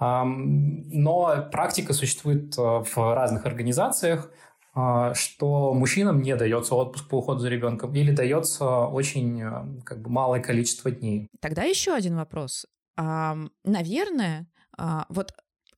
Но 0.00 1.48
практика 1.52 1.92
существует 1.92 2.58
э, 2.58 2.60
в 2.60 3.14
разных 3.14 3.46
организациях. 3.46 4.32
А, 4.74 5.14
что 5.14 5.74
мужчинам 5.74 6.22
не 6.22 6.34
дается 6.34 6.74
отпуск 6.74 7.08
по 7.08 7.18
уходу 7.18 7.40
за 7.40 7.48
ребенком 7.48 7.94
или 7.94 8.10
дается 8.10 8.86
очень 8.86 9.42
э, 9.42 9.82
как 9.84 10.00
бы, 10.00 10.08
малое 10.08 10.40
количество 10.40 10.90
дней. 10.90 11.28
Тогда 11.40 11.64
еще 11.64 11.92
один 11.92 12.16
вопрос. 12.16 12.66
Наверное, 12.96 14.46
а, 14.76 15.06
вот 15.08 15.32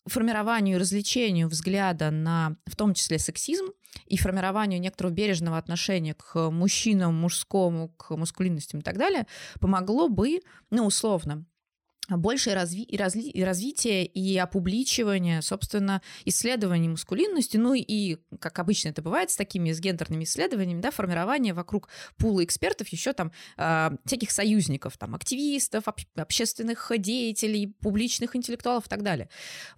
формированию 0.07 0.77
и 0.77 0.81
развлечению 0.81 1.49
взгляда 1.49 2.11
на, 2.11 2.57
в 2.67 2.77
том 2.77 2.95
числе, 2.95 3.19
сексизм, 3.19 3.67
и 4.07 4.17
формированию 4.17 4.81
некоторого 4.81 5.13
бережного 5.13 5.57
отношения 5.57 6.15
к 6.15 6.51
мужчинам, 6.51 7.15
мужскому, 7.15 7.91
к 7.91 8.17
мускулинностям 8.17 8.81
и 8.81 8.83
так 8.83 8.99
далее, 8.99 9.27
помогло 9.61 10.09
бы, 10.09 10.41
ну, 10.71 10.87
условно, 10.87 11.45
большее 12.09 12.55
разви 12.55 12.87
разли 12.97 13.43
развитие 13.43 14.05
и 14.05 14.37
опубличивание, 14.37 15.43
собственно, 15.43 16.03
исследований 16.25 16.89
мускулинности, 16.89 17.57
ну 17.57 17.75
и, 17.75 18.19
как 18.41 18.59
обычно 18.59 18.91
это 18.91 19.03
бывает 19.03 19.31
с 19.31 19.37
такими 19.37 19.73
с 19.73 19.81
гендерными 19.81 20.25
исследованиями, 20.25 20.81
да, 20.81 20.91
формирование 20.91 21.55
вокруг 21.55 21.89
пула 22.17 22.45
экспертов 22.45 22.89
еще 22.89 23.13
там 23.13 23.33
э, 23.57 23.91
всяких 24.05 24.31
союзников, 24.31 24.99
там, 24.99 25.15
активистов, 25.15 25.89
об 25.89 25.99
общественных 26.17 26.91
деятелей, 26.99 27.75
публичных 27.81 28.37
интеллектуалов 28.37 28.87
и 28.87 28.89
так 28.89 29.03
далее. 29.03 29.29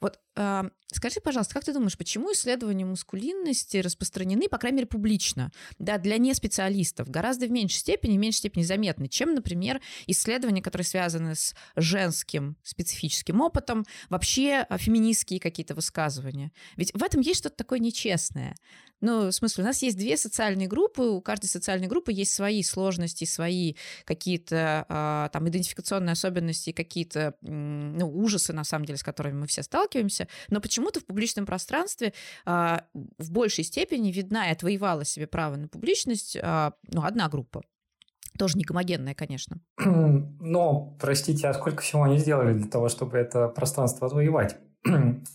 Вот 0.00 0.18
скажи, 0.36 1.20
пожалуйста, 1.20 1.54
как 1.54 1.64
ты 1.64 1.72
думаешь, 1.72 1.96
почему 1.96 2.32
исследования 2.32 2.84
мускулинности 2.84 3.78
распространены, 3.78 4.48
по 4.48 4.58
крайней 4.58 4.76
мере, 4.76 4.86
публично, 4.86 5.50
да, 5.78 5.98
для 5.98 6.18
неспециалистов, 6.18 7.08
гораздо 7.08 7.46
в 7.46 7.50
меньшей 7.50 7.78
степени, 7.78 8.16
в 8.16 8.20
меньшей 8.20 8.38
степени 8.38 8.62
заметны, 8.62 9.08
чем, 9.08 9.34
например, 9.34 9.80
исследования, 10.06 10.62
которые 10.62 10.84
связаны 10.84 11.34
с 11.34 11.54
женским 11.74 12.56
специфическим 12.62 13.40
опытом, 13.40 13.86
вообще 14.08 14.66
а, 14.68 14.78
феминистские 14.78 15.40
какие-то 15.40 15.74
высказывания. 15.74 16.52
Ведь 16.76 16.92
в 16.92 17.02
этом 17.02 17.20
есть 17.20 17.40
что-то 17.40 17.56
такое 17.56 17.78
нечестное. 17.78 18.54
Ну, 19.02 19.26
в 19.26 19.32
смысле, 19.32 19.64
у 19.64 19.66
нас 19.66 19.82
есть 19.82 19.98
две 19.98 20.16
социальные 20.16 20.68
группы, 20.68 21.02
у 21.02 21.20
каждой 21.20 21.46
социальной 21.46 21.86
группы 21.86 22.12
есть 22.12 22.32
свои 22.32 22.62
сложности, 22.62 23.24
свои 23.24 23.74
какие-то 24.04 24.86
э, 24.88 25.28
там 25.32 25.48
идентификационные 25.48 26.12
особенности, 26.12 26.72
какие-то 26.72 27.34
ну, 27.42 28.10
ужасы, 28.10 28.54
на 28.54 28.64
самом 28.64 28.86
деле, 28.86 28.96
с 28.96 29.02
которыми 29.02 29.40
мы 29.40 29.46
все 29.48 29.62
сталкиваемся. 29.62 30.25
Но 30.48 30.60
почему-то 30.60 31.00
в 31.00 31.06
публичном 31.06 31.46
пространстве 31.46 32.12
э, 32.44 32.78
в 33.18 33.30
большей 33.30 33.64
степени 33.64 34.12
видна 34.12 34.48
и 34.48 34.52
отвоевала 34.52 35.04
себе 35.04 35.26
право 35.26 35.56
на 35.56 35.68
публичность 35.68 36.36
э, 36.36 36.70
ну, 36.92 37.02
одна 37.04 37.28
группа. 37.28 37.62
Тоже 38.38 38.58
не 38.58 38.64
гомогенная, 38.64 39.14
конечно. 39.14 39.60
Но, 39.78 40.96
простите, 41.00 41.48
а 41.48 41.54
сколько 41.54 41.82
всего 41.82 42.02
они 42.02 42.18
сделали 42.18 42.54
для 42.54 42.68
того, 42.68 42.88
чтобы 42.88 43.18
это 43.18 43.48
пространство 43.48 44.06
отвоевать? 44.06 44.56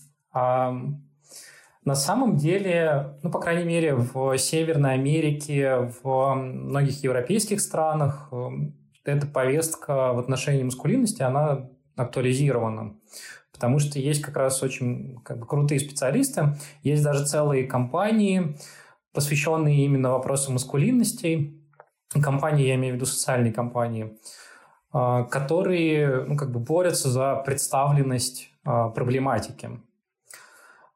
На 1.84 1.96
самом 1.96 2.36
деле, 2.36 3.18
ну, 3.24 3.30
по 3.30 3.40
крайней 3.40 3.64
мере, 3.64 3.96
в 3.96 4.38
Северной 4.38 4.94
Америке, 4.94 5.90
в 6.02 6.34
многих 6.34 7.02
европейских 7.02 7.60
странах 7.60 8.28
эм, 8.30 8.76
эта 9.04 9.26
повестка 9.26 10.12
в 10.12 10.20
отношении 10.20 10.62
маскулинности, 10.62 11.22
она 11.22 11.68
актуализирована. 11.96 12.94
Потому 13.52 13.78
что 13.78 13.98
есть 13.98 14.22
как 14.22 14.36
раз 14.36 14.62
очень 14.62 15.20
как 15.24 15.38
бы, 15.38 15.46
крутые 15.46 15.78
специалисты, 15.78 16.56
есть 16.82 17.02
даже 17.02 17.26
целые 17.26 17.64
компании, 17.64 18.56
посвященные 19.12 19.84
именно 19.84 20.10
вопросу 20.10 20.52
маскулинности. 20.52 21.58
Компании, 22.22 22.66
я 22.66 22.74
имею 22.74 22.94
в 22.94 22.96
виду 22.96 23.06
социальные 23.06 23.52
компании, 23.52 24.18
э, 24.92 25.24
которые 25.30 26.24
ну, 26.24 26.36
как 26.36 26.50
бы 26.50 26.60
борются 26.60 27.10
за 27.10 27.36
представленность 27.36 28.50
э, 28.64 28.90
проблематики. 28.94 29.70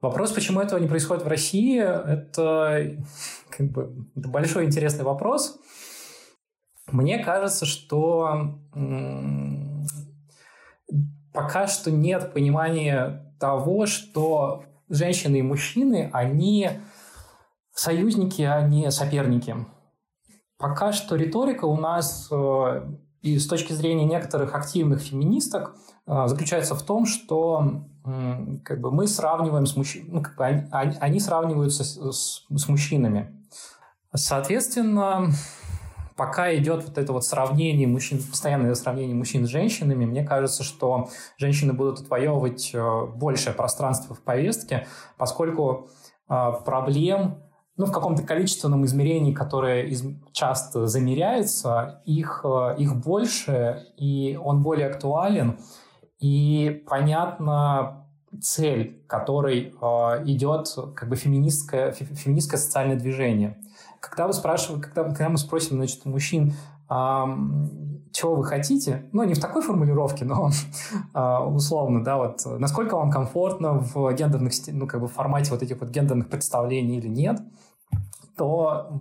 Вопрос, 0.03 0.33
почему 0.33 0.61
этого 0.61 0.79
не 0.79 0.89
происходит 0.89 1.25
в 1.25 1.29
России, 1.29 1.81
это, 1.81 2.97
как 3.51 3.71
бы, 3.71 4.07
это 4.15 4.29
большой 4.29 4.67
интересный 4.67 5.05
вопрос. 5.05 5.59
Мне 6.93 7.19
кажется, 7.19 7.67
что 7.67 8.61
пока 11.37 11.67
что 11.67 11.91
нет 11.91 12.33
понимания 12.33 13.35
того, 13.39 13.87
что 13.87 14.65
женщины 14.89 15.37
и 15.37 15.43
мужчины, 15.43 16.11
они 16.13 16.71
союзники, 17.73 18.41
а 18.43 18.63
не 18.63 18.91
соперники. 18.91 19.55
Пока 20.59 20.93
что 20.93 21.15
риторика 21.17 21.67
у 21.67 21.77
нас 21.77 22.29
э, 22.33 22.89
и 23.21 23.39
с 23.39 23.47
точки 23.47 23.75
зрения 23.75 24.07
некоторых 24.07 24.55
активных 24.55 25.03
феминисток 25.03 25.77
э, 26.07 26.27
заключается 26.27 26.75
в 26.75 26.83
том, 26.83 27.05
что 27.05 27.85
как 28.65 28.81
бы 28.81 28.93
мы 28.93 29.09
сравниваем 29.09 29.67
с 29.67 29.75
мужчинами, 29.77 30.11
ну, 30.13 30.23
как 30.23 30.37
бы 30.37 30.45
они, 30.45 30.97
они 31.01 31.19
сравниваются 31.19 31.83
с, 31.83 31.97
с, 31.97 32.47
с 32.49 32.69
мужчинами. 32.69 33.45
Соответственно, 34.15 35.33
пока 36.17 36.55
идет 36.55 36.85
вот 36.85 36.99
это 36.99 37.13
вот 37.13 37.25
сравнение 37.25 37.87
мужчин, 37.87 38.19
постоянное 38.23 38.75
сравнение 38.75 39.15
мужчин 39.15 39.47
с 39.47 39.51
женщинами, 39.51 40.05
мне 40.05 40.25
кажется, 40.25 40.63
что 40.65 41.09
женщины 41.37 41.73
будут 41.73 42.01
отвоевывать 42.01 42.71
э, 42.73 43.07
большее 43.15 43.55
пространство 43.55 44.15
в 44.15 44.23
повестке, 44.23 44.87
поскольку 45.19 45.89
э, 46.29 46.53
проблем 46.65 47.43
ну, 47.77 47.85
в 47.85 47.93
каком-то 47.93 48.23
количественном 48.23 48.87
измерении, 48.87 49.35
которое 49.35 49.85
из, 49.85 50.03
часто 50.33 50.87
замеряется, 50.87 52.01
их, 52.07 52.41
э, 52.45 52.77
их 52.79 52.97
больше, 52.97 53.87
и 53.97 54.39
он 54.43 54.63
более 54.63 54.89
актуален– 54.89 55.59
и 56.19 56.83
понятна 56.89 58.07
цель, 58.41 59.03
которой 59.07 59.71
идет 60.25 60.69
как 60.95 61.09
бы 61.09 61.17
феминистское, 61.17 61.93
феминистское 61.93 62.59
социальное 62.59 62.97
движение. 62.97 63.59
Когда 64.01 64.27
вы 64.27 64.33
спрашиваете, 64.33 64.87
когда, 64.87 65.05
когда 65.05 65.29
мы 65.29 65.39
спросим, 65.39 65.77
значит, 65.77 66.05
мужчин, 66.05 66.55
э, 66.89 67.25
чего 68.13 68.35
вы 68.35 68.45
хотите, 68.45 69.09
ну, 69.13 69.25
не 69.25 69.35
в 69.35 69.41
такой 69.41 69.63
формулировке, 69.63 70.25
но 70.25 70.51
э, 71.15 71.39
условно, 71.45 72.03
да, 72.03 72.17
вот, 72.17 72.41
насколько 72.45 72.97
вам 72.97 73.11
комфортно 73.11 73.79
в 73.79 74.13
гендерных, 74.15 74.53
ну, 74.69 74.87
как 74.87 75.01
бы 75.01 75.09
формате 75.09 75.51
вот 75.51 75.63
этих 75.63 75.81
вот 75.81 75.91
гендерных 75.91 76.29
представлений 76.29 76.99
или 76.99 77.09
нет, 77.09 77.41
то 78.37 79.01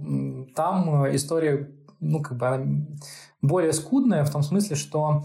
там 0.55 1.15
история, 1.15 1.69
ну, 1.99 2.21
как 2.21 2.37
бы 2.37 2.87
более 3.41 3.73
скудная 3.73 4.23
в 4.25 4.31
том 4.31 4.43
смысле, 4.43 4.75
что 4.75 4.99
а, 5.07 5.23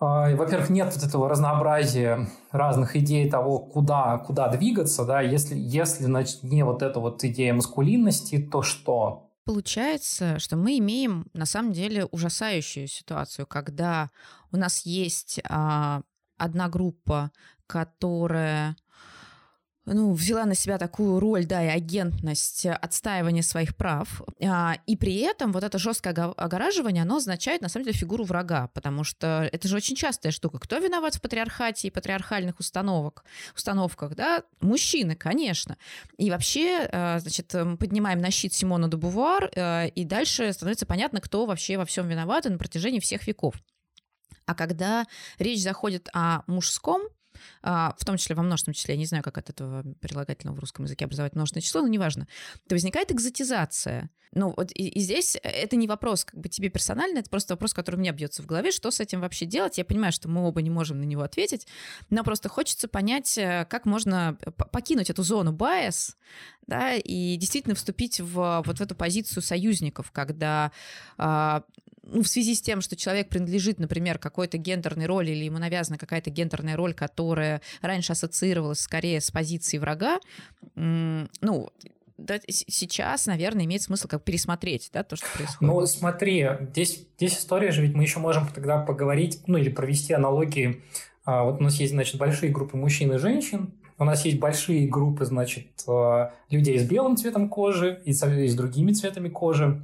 во-первых, 0.00 0.70
нет 0.70 0.94
вот 0.94 1.02
этого 1.02 1.28
разнообразия 1.28 2.28
разных 2.52 2.94
идей 2.94 3.28
того, 3.28 3.58
куда, 3.58 4.18
куда 4.18 4.48
двигаться, 4.48 5.04
да, 5.04 5.20
если, 5.20 5.56
если, 5.56 6.04
значит, 6.04 6.42
не 6.44 6.64
вот 6.64 6.82
эта 6.82 7.00
вот 7.00 7.24
идея 7.24 7.52
маскулинности, 7.52 8.38
то 8.38 8.62
что? 8.62 9.30
Получается, 9.44 10.38
что 10.38 10.56
мы 10.56 10.78
имеем 10.78 11.26
на 11.32 11.46
самом 11.46 11.72
деле 11.72 12.04
ужасающую 12.04 12.86
ситуацию, 12.86 13.46
когда 13.46 14.10
у 14.52 14.56
нас 14.56 14.84
есть 14.84 15.40
а, 15.48 16.02
одна 16.36 16.68
группа, 16.68 17.32
которая 17.66 18.76
ну, 19.92 20.12
взяла 20.12 20.44
на 20.44 20.54
себя 20.54 20.78
такую 20.78 21.20
роль, 21.20 21.46
да, 21.46 21.64
и 21.64 21.68
агентность 21.68 22.66
отстаивания 22.66 23.42
своих 23.42 23.76
прав. 23.76 24.22
А, 24.42 24.76
и 24.86 24.96
при 24.96 25.16
этом 25.20 25.52
вот 25.52 25.64
это 25.64 25.78
жесткое 25.78 26.14
огораживание, 26.14 27.02
оно 27.02 27.16
означает, 27.16 27.62
на 27.62 27.68
самом 27.68 27.86
деле, 27.86 27.96
фигуру 27.96 28.24
врага, 28.24 28.68
потому 28.74 29.04
что 29.04 29.48
это 29.52 29.68
же 29.68 29.76
очень 29.76 29.96
частая 29.96 30.32
штука. 30.32 30.58
Кто 30.58 30.78
виноват 30.78 31.14
в 31.14 31.20
патриархате 31.20 31.88
и 31.88 31.90
патриархальных 31.90 32.60
установок, 32.60 33.24
установках, 33.54 34.14
да? 34.14 34.42
Мужчины, 34.60 35.14
конечно. 35.16 35.76
И 36.16 36.30
вообще, 36.30 36.88
а, 36.92 37.18
значит, 37.18 37.54
поднимаем 37.78 38.20
на 38.20 38.30
щит 38.30 38.54
Симона 38.54 38.88
де 38.88 38.96
Бувар, 38.96 39.50
а, 39.56 39.86
и 39.86 40.04
дальше 40.04 40.52
становится 40.52 40.86
понятно, 40.86 41.20
кто 41.20 41.46
вообще 41.46 41.76
во 41.76 41.84
всем 41.84 42.08
виноват 42.08 42.46
и 42.46 42.48
на 42.48 42.58
протяжении 42.58 43.00
всех 43.00 43.26
веков. 43.26 43.54
А 44.46 44.54
когда 44.54 45.06
речь 45.38 45.60
заходит 45.62 46.08
о 46.14 46.42
мужском 46.46 47.02
в 47.62 48.04
том 48.04 48.16
числе 48.16 48.34
во 48.34 48.42
множественном 48.42 48.74
числе, 48.74 48.94
я 48.94 48.98
не 48.98 49.06
знаю, 49.06 49.22
как 49.22 49.38
от 49.38 49.50
этого 49.50 49.84
прилагательного 50.00 50.56
в 50.56 50.60
русском 50.60 50.84
языке 50.84 51.04
образовать 51.04 51.34
множественное 51.34 51.62
число, 51.62 51.82
но 51.82 51.88
неважно, 51.88 52.26
то 52.68 52.74
возникает 52.74 53.12
экзотизация. 53.12 54.10
Ну, 54.32 54.52
вот 54.56 54.70
и, 54.74 54.88
и 54.88 55.00
здесь 55.00 55.36
это 55.42 55.76
не 55.76 55.86
вопрос 55.86 56.24
как 56.24 56.38
бы 56.40 56.48
тебе 56.48 56.68
персонально, 56.68 57.18
это 57.18 57.30
просто 57.30 57.54
вопрос, 57.54 57.72
который 57.72 57.96
у 57.96 58.00
меня 58.00 58.12
бьется 58.12 58.42
в 58.42 58.46
голове, 58.46 58.72
что 58.72 58.90
с 58.90 59.00
этим 59.00 59.20
вообще 59.20 59.46
делать. 59.46 59.78
Я 59.78 59.84
понимаю, 59.84 60.12
что 60.12 60.28
мы 60.28 60.46
оба 60.46 60.60
не 60.62 60.70
можем 60.70 61.00
на 61.00 61.04
него 61.04 61.22
ответить, 61.22 61.66
но 62.10 62.22
просто 62.24 62.48
хочется 62.48 62.88
понять, 62.88 63.38
э, 63.38 63.66
как 63.68 63.86
можно 63.86 64.36
покинуть 64.70 65.10
эту 65.10 65.22
зону 65.22 65.52
байс, 65.52 66.16
да, 66.66 66.94
и 66.94 67.36
действительно 67.36 67.74
вступить 67.74 68.20
в 68.20 68.62
вот 68.64 68.78
в 68.78 68.80
эту 68.80 68.94
позицию 68.94 69.42
союзников, 69.42 70.12
когда 70.12 70.72
а, 71.16 71.64
ну, 72.08 72.22
в 72.22 72.28
связи 72.28 72.54
с 72.54 72.60
тем, 72.60 72.80
что 72.80 72.96
человек 72.96 73.28
принадлежит, 73.28 73.78
например, 73.78 74.18
какой-то 74.18 74.58
гендерной 74.58 75.06
роли 75.06 75.30
или 75.30 75.44
ему 75.44 75.58
навязана 75.58 75.98
какая-то 75.98 76.30
гендерная 76.30 76.76
роль, 76.76 76.94
которая 76.94 77.60
раньше 77.82 78.12
ассоциировалась 78.12 78.80
скорее 78.80 79.20
с 79.20 79.30
позицией 79.30 79.80
врага, 79.80 80.18
ну, 80.74 81.70
да, 82.18 82.40
сейчас, 82.48 83.26
наверное, 83.26 83.64
имеет 83.64 83.82
смысл 83.82 84.08
как 84.08 84.24
пересмотреть 84.24 84.90
да, 84.92 85.04
то, 85.04 85.14
что 85.14 85.26
происходит. 85.34 85.60
Ну, 85.60 85.86
смотри, 85.86 86.48
здесь, 86.72 87.06
здесь 87.16 87.38
история 87.38 87.70
же, 87.70 87.82
ведь 87.82 87.94
мы 87.94 88.02
еще 88.02 88.18
можем 88.18 88.48
тогда 88.48 88.78
поговорить, 88.78 89.42
ну, 89.46 89.56
или 89.56 89.68
провести 89.68 90.12
аналогии. 90.14 90.82
А, 91.24 91.44
вот 91.44 91.60
у 91.60 91.62
нас 91.62 91.76
есть, 91.76 91.92
значит, 91.92 92.16
большие 92.16 92.50
группы 92.50 92.76
мужчин 92.76 93.12
и 93.12 93.18
женщин, 93.18 93.72
у 93.98 94.04
нас 94.04 94.24
есть 94.24 94.38
большие 94.38 94.88
группы, 94.88 95.26
значит, 95.26 95.66
а, 95.86 96.32
людей 96.50 96.78
с 96.78 96.88
белым 96.88 97.16
цветом 97.16 97.48
кожи 97.48 98.00
и 98.04 98.12
с 98.12 98.54
другими 98.54 98.92
цветами 98.92 99.28
кожи. 99.28 99.80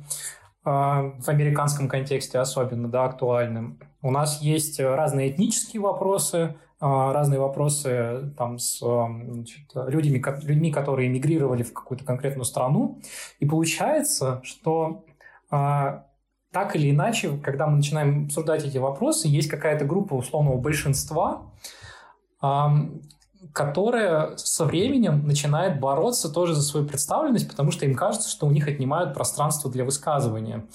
А, 0.64 1.12
в 1.18 1.28
американском 1.28 1.88
контексте 1.88 2.38
особенно 2.38 2.88
да, 2.88 3.04
актуальным. 3.04 3.78
У 4.00 4.10
нас 4.10 4.40
есть 4.40 4.80
разные 4.80 5.30
этнические 5.30 5.82
вопросы, 5.82 6.56
а, 6.80 7.12
разные 7.12 7.38
вопросы 7.38 8.32
там, 8.38 8.58
с 8.58 8.78
значит, 8.78 9.70
людьми, 9.74 10.22
людьми, 10.42 10.72
которые 10.72 11.08
эмигрировали 11.08 11.62
в 11.62 11.74
какую-то 11.74 12.04
конкретную 12.04 12.46
страну. 12.46 13.00
И 13.40 13.46
получается, 13.46 14.40
что 14.42 15.04
а, 15.50 16.06
так 16.50 16.76
или 16.76 16.90
иначе, 16.90 17.36
когда 17.42 17.66
мы 17.66 17.76
начинаем 17.76 18.24
обсуждать 18.24 18.64
эти 18.64 18.78
вопросы, 18.78 19.28
есть 19.28 19.48
какая-то 19.48 19.84
группа 19.84 20.14
условного 20.14 20.56
большинства, 20.56 21.50
которая 23.52 24.36
со 24.36 24.64
временем 24.64 25.26
начинает 25.26 25.80
бороться 25.80 26.32
тоже 26.32 26.54
за 26.54 26.62
свою 26.62 26.86
представленность, 26.86 27.48
потому 27.48 27.70
что 27.70 27.84
им 27.84 27.94
кажется, 27.94 28.28
что 28.28 28.46
у 28.46 28.50
них 28.50 28.68
отнимают 28.68 29.14
пространство 29.14 29.70
для 29.70 29.84
высказывания. 29.84 30.66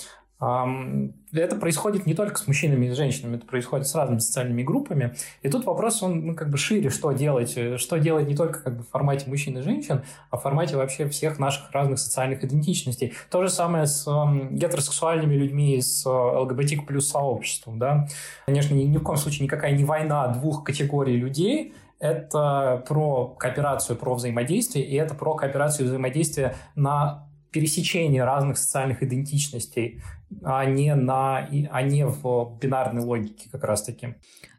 Это 0.42 1.58
происходит 1.58 2.06
не 2.06 2.14
только 2.14 2.40
с 2.40 2.48
мужчинами 2.48 2.86
и 2.86 2.92
с 2.92 2.96
женщинами, 2.96 3.36
это 3.36 3.46
происходит 3.46 3.88
с 3.88 3.94
разными 3.94 4.20
социальными 4.20 4.64
группами. 4.64 5.14
И 5.42 5.50
тут 5.50 5.66
вопрос, 5.66 6.02
он 6.02 6.28
ну, 6.28 6.34
как 6.36 6.50
бы 6.50 6.58
шире, 6.58 6.90
что 6.90 7.12
делать. 7.12 7.58
Что 7.78 7.98
делать 7.98 8.26
не 8.26 8.38
только 8.38 8.60
как 8.60 8.78
бы 8.78 8.84
в 8.84 8.88
формате 8.88 9.30
мужчин 9.30 9.58
и 9.58 9.62
женщин, 9.62 10.04
а 10.30 10.38
в 10.38 10.42
формате 10.42 10.78
вообще 10.78 11.10
всех 11.10 11.40
наших 11.40 11.70
разных 11.74 12.00
социальных 12.00 12.42
идентичностей. 12.46 13.14
То 13.30 13.44
же 13.44 13.50
самое 13.50 13.86
с 13.86 14.08
э, 14.08 14.48
гетеросексуальными 14.52 15.36
людьми, 15.36 15.82
с 15.82 16.06
э, 16.06 16.10
ЛГБТ 16.10 16.88
плюс 16.88 17.10
сообществом. 17.10 17.78
Да? 17.78 18.08
Конечно, 18.46 18.74
ни, 18.74 18.84
ни 18.84 18.98
в 18.98 19.04
коем 19.04 19.18
случае 19.18 19.44
никакая 19.44 19.74
не 19.74 19.84
война 19.84 20.30
двух 20.30 20.64
категорий 20.64 21.18
людей, 21.18 21.74
это 22.00 22.84
про 22.88 23.28
кооперацию, 23.28 23.98
про 23.98 24.16
взаимодействие, 24.16 24.86
и 24.86 24.96
это 24.96 25.14
про 25.14 25.36
кооперацию 25.36 25.86
и 25.86 25.90
взаимодействие 25.90 26.56
на 26.76 27.28
пересечении 27.52 28.20
разных 28.20 28.58
социальных 28.58 29.04
идентичностей, 29.04 30.02
а 30.44 30.66
не, 30.66 30.96
на, 30.96 31.38
а 31.72 31.82
не 31.82 32.06
в 32.06 32.58
бинарной 32.60 33.04
логике 33.04 33.50
как 33.52 33.64
раз-таки. 33.64 34.16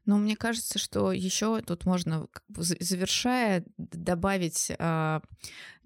Но 0.06 0.18
мне 0.18 0.36
кажется, 0.36 0.78
что 0.78 1.12
еще 1.12 1.60
тут 1.62 1.84
можно, 1.84 2.26
завершая, 2.48 3.64
добавить 3.76 4.72
а, 4.78 5.20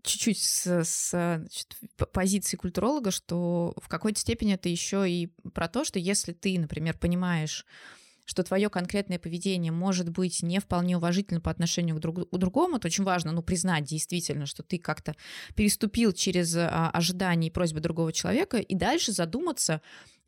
чуть-чуть 0.03 0.39
с, 0.39 0.67
с 0.67 1.11
значит, 1.11 1.77
позиции 2.13 2.57
культуролога, 2.57 3.11
что 3.11 3.75
в 3.77 3.89
какой-то 3.89 4.21
степени 4.21 4.55
это 4.55 4.69
еще 4.69 5.09
и 5.09 5.27
про 5.53 5.69
то, 5.69 5.85
что 5.85 5.99
если 5.99 6.33
ты, 6.33 6.59
например, 6.59 6.97
понимаешь, 6.99 7.67
что 8.25 8.43
твое 8.43 8.69
конкретное 8.69 9.19
поведение 9.19 9.73
может 9.73 10.09
быть 10.09 10.43
не 10.43 10.59
вполне 10.61 10.97
уважительно 10.97 11.41
по 11.41 11.51
отношению 11.51 11.97
к, 11.97 12.01
друг, 12.01 12.31
к 12.31 12.37
другому, 12.37 12.79
то 12.79 12.87
очень 12.87 13.05
важно 13.05 13.33
ну, 13.33 13.43
признать 13.43 13.85
действительно, 13.85 14.47
что 14.47 14.63
ты 14.63 14.79
как-то 14.79 15.15
переступил 15.55 16.13
через 16.13 16.55
а, 16.57 16.91
ожидания 16.91 17.49
и 17.49 17.51
просьбы 17.51 17.81
другого 17.81 18.13
человека, 18.13 18.59
и 18.59 18.75
дальше 18.75 19.13
задуматься, 19.13 19.81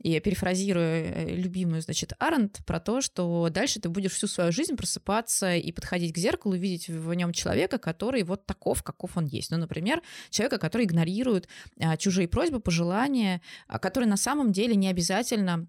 и 0.02 0.20
перефразируя 0.20 1.04
э, 1.04 1.34
любимую, 1.36 1.80
значит, 1.80 2.12
Арент 2.18 2.60
про 2.66 2.80
то, 2.80 3.00
что 3.00 3.48
дальше 3.50 3.80
ты 3.80 3.88
будешь 3.88 4.12
всю 4.12 4.26
свою 4.26 4.52
жизнь 4.52 4.76
просыпаться 4.76 5.54
и 5.54 5.72
подходить 5.72 6.12
к 6.12 6.18
зеркалу, 6.18 6.54
видеть 6.54 6.88
в 6.88 7.12
нем 7.14 7.32
человека, 7.32 7.78
который 7.78 8.22
вот 8.22 8.44
таков, 8.44 8.82
каков 8.82 9.16
он 9.16 9.24
есть. 9.24 9.50
Ну, 9.50 9.56
например, 9.56 10.02
человека, 10.30 10.58
который 10.58 10.84
игнорирует 10.84 11.48
а, 11.80 11.96
чужие 11.96 12.28
просьбы, 12.28 12.60
пожелания, 12.60 13.40
а, 13.68 13.78
который 13.78 14.04
на 14.04 14.18
самом 14.18 14.52
деле 14.52 14.76
не 14.76 14.88
обязательно 14.88 15.66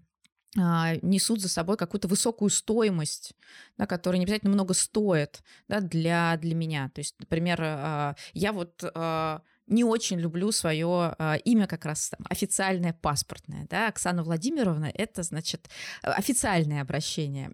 несут 0.54 1.40
за 1.40 1.48
собой 1.48 1.76
какую-то 1.76 2.08
высокую 2.08 2.48
стоимость, 2.50 3.34
да, 3.76 3.86
которая 3.86 4.18
не 4.18 4.24
обязательно 4.24 4.52
много 4.52 4.74
стоит 4.74 5.42
да, 5.68 5.80
для, 5.80 6.36
для 6.36 6.54
меня. 6.54 6.90
То 6.94 7.00
есть, 7.00 7.14
например, 7.18 7.60
а, 7.62 8.16
я 8.32 8.52
вот 8.52 8.82
а, 8.94 9.42
не 9.68 9.84
очень 9.84 10.18
люблю 10.18 10.52
свое 10.52 11.14
э, 11.18 11.38
имя 11.44 11.66
как 11.66 11.84
раз 11.84 12.10
там, 12.10 12.26
официальное 12.28 12.92
паспортное. 12.92 13.66
Да? 13.70 13.88
Оксана 13.88 14.22
Владимировна— 14.22 14.90
это, 14.94 15.22
значит, 15.22 15.68
официальное 16.02 16.82
обращение. 16.82 17.52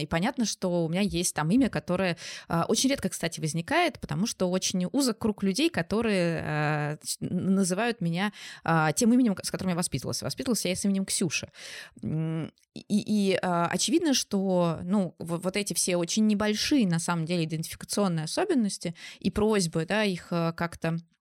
И 0.00 0.06
понятно, 0.06 0.44
что 0.44 0.84
у 0.84 0.88
меня 0.88 1.00
есть 1.00 1.34
там 1.34 1.50
имя, 1.50 1.68
которое 1.68 2.16
э, 2.48 2.62
очень 2.68 2.90
редко, 2.90 3.08
кстати, 3.08 3.40
возникает, 3.40 3.98
потому 4.00 4.26
что 4.26 4.50
очень 4.50 4.86
узок 4.92 5.18
круг 5.18 5.42
людей, 5.42 5.70
которые 5.70 6.42
э, 6.44 6.96
называют 7.20 8.00
меня 8.00 8.32
э, 8.64 8.88
тем 8.94 9.12
именем, 9.12 9.36
с 9.42 9.50
которым 9.50 9.70
я 9.70 9.76
воспитывалась. 9.76 10.22
Воспитывалась 10.22 10.64
я 10.64 10.76
с 10.76 10.84
именем 10.84 11.04
Ксюша. 11.04 11.50
И, 12.02 13.30
и 13.30 13.34
э, 13.34 13.38
очевидно, 13.40 14.14
что 14.14 14.78
ну, 14.82 15.14
вот, 15.18 15.56
эти 15.56 15.74
все 15.74 15.96
очень 15.96 16.26
небольшие, 16.26 16.86
на 16.86 16.98
самом 16.98 17.24
деле, 17.24 17.44
идентификационные 17.44 18.24
особенности 18.24 18.94
и 19.18 19.30
просьбы 19.30 19.86
да, 19.86 20.04
их 20.04 20.28
э, 20.30 20.52
как-то 20.54 20.88
а, 20.88 21.15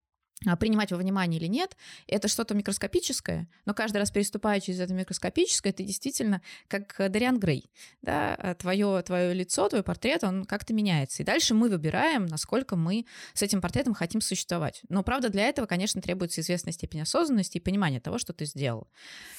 принимать 0.55 0.91
во 0.91 0.97
внимание 0.97 1.39
или 1.39 1.47
нет, 1.47 1.75
это 2.07 2.27
что-то 2.27 2.53
микроскопическое, 2.53 3.47
но 3.65 3.73
каждый 3.73 3.97
раз 3.97 4.11
переступая 4.11 4.59
через 4.59 4.79
это 4.79 4.93
микроскопическое, 4.93 5.73
ты 5.73 5.83
действительно 5.83 6.41
как 6.67 6.95
Дариан 6.97 7.39
Грей, 7.39 7.69
да, 8.01 8.55
твое, 8.59 9.01
твое 9.01 9.33
лицо, 9.33 9.67
твой 9.69 9.83
портрет, 9.83 10.23
он 10.23 10.45
как-то 10.45 10.73
меняется. 10.73 11.23
И 11.23 11.25
дальше 11.25 11.53
мы 11.53 11.69
выбираем, 11.69 12.25
насколько 12.25 12.75
мы 12.75 13.05
с 13.33 13.41
этим 13.41 13.61
портретом 13.61 13.93
хотим 13.93 14.21
существовать. 14.21 14.81
Но, 14.89 15.03
правда, 15.03 15.29
для 15.29 15.43
этого, 15.47 15.65
конечно, 15.65 16.01
требуется 16.01 16.41
известная 16.41 16.73
степень 16.73 17.01
осознанности 17.01 17.57
и 17.57 17.59
понимания 17.59 17.99
того, 17.99 18.17
что 18.17 18.33
ты 18.33 18.45
сделал 18.45 18.87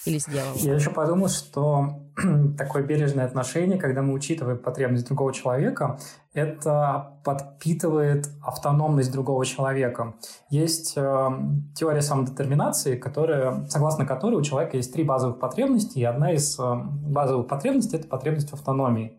или 0.05 0.19
сделал. 0.19 0.55
Я 0.57 0.75
еще 0.75 0.91
подумал, 0.91 1.29
что 1.29 2.03
такое 2.59 2.83
бережное 2.83 3.27
отношение, 3.27 3.79
когда 3.79 4.03
мы 4.03 4.13
учитываем 4.13 4.59
потребность 4.59 5.07
другого 5.07 5.33
человека, 5.33 5.99
это 6.37 7.19
подпитывает 7.25 8.29
автономность 8.43 9.11
другого 9.11 9.47
человека. 9.47 10.17
Есть 10.51 10.93
э, 10.95 11.31
теория 11.75 12.03
самодетерминации, 12.03 12.97
которая, 12.97 13.67
согласно 13.69 14.05
которой 14.05 14.35
у 14.35 14.43
человека 14.43 14.77
есть 14.77 14.93
три 14.93 15.03
базовых 15.03 15.39
потребности, 15.39 15.99
и 15.99 16.05
одна 16.05 16.33
из 16.33 16.59
э, 16.61 16.75
базовых 16.75 17.49
потребностей– 17.49 17.97
это 17.99 18.07
потребность 18.07 18.51
в 18.51 18.55
автономии. 18.55 19.19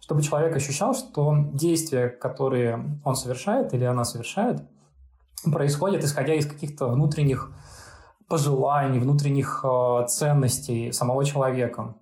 Чтобы 0.00 0.22
человек 0.22 0.54
ощущал, 0.54 0.94
что 0.94 1.34
действия, 1.54 2.08
которые 2.10 3.00
он 3.04 3.16
совершает 3.16 3.72
или 3.72 3.84
она 3.84 4.04
совершает, 4.04 4.62
происходят 5.50 6.04
исходя 6.04 6.34
из 6.34 6.46
каких-то 6.46 6.88
внутренних 6.88 7.52
пожеланий, 8.28 8.98
внутренних 8.98 9.64
э, 9.64 10.06
ценностей 10.08 10.92
самого 10.92 11.24
человека. 11.24 11.94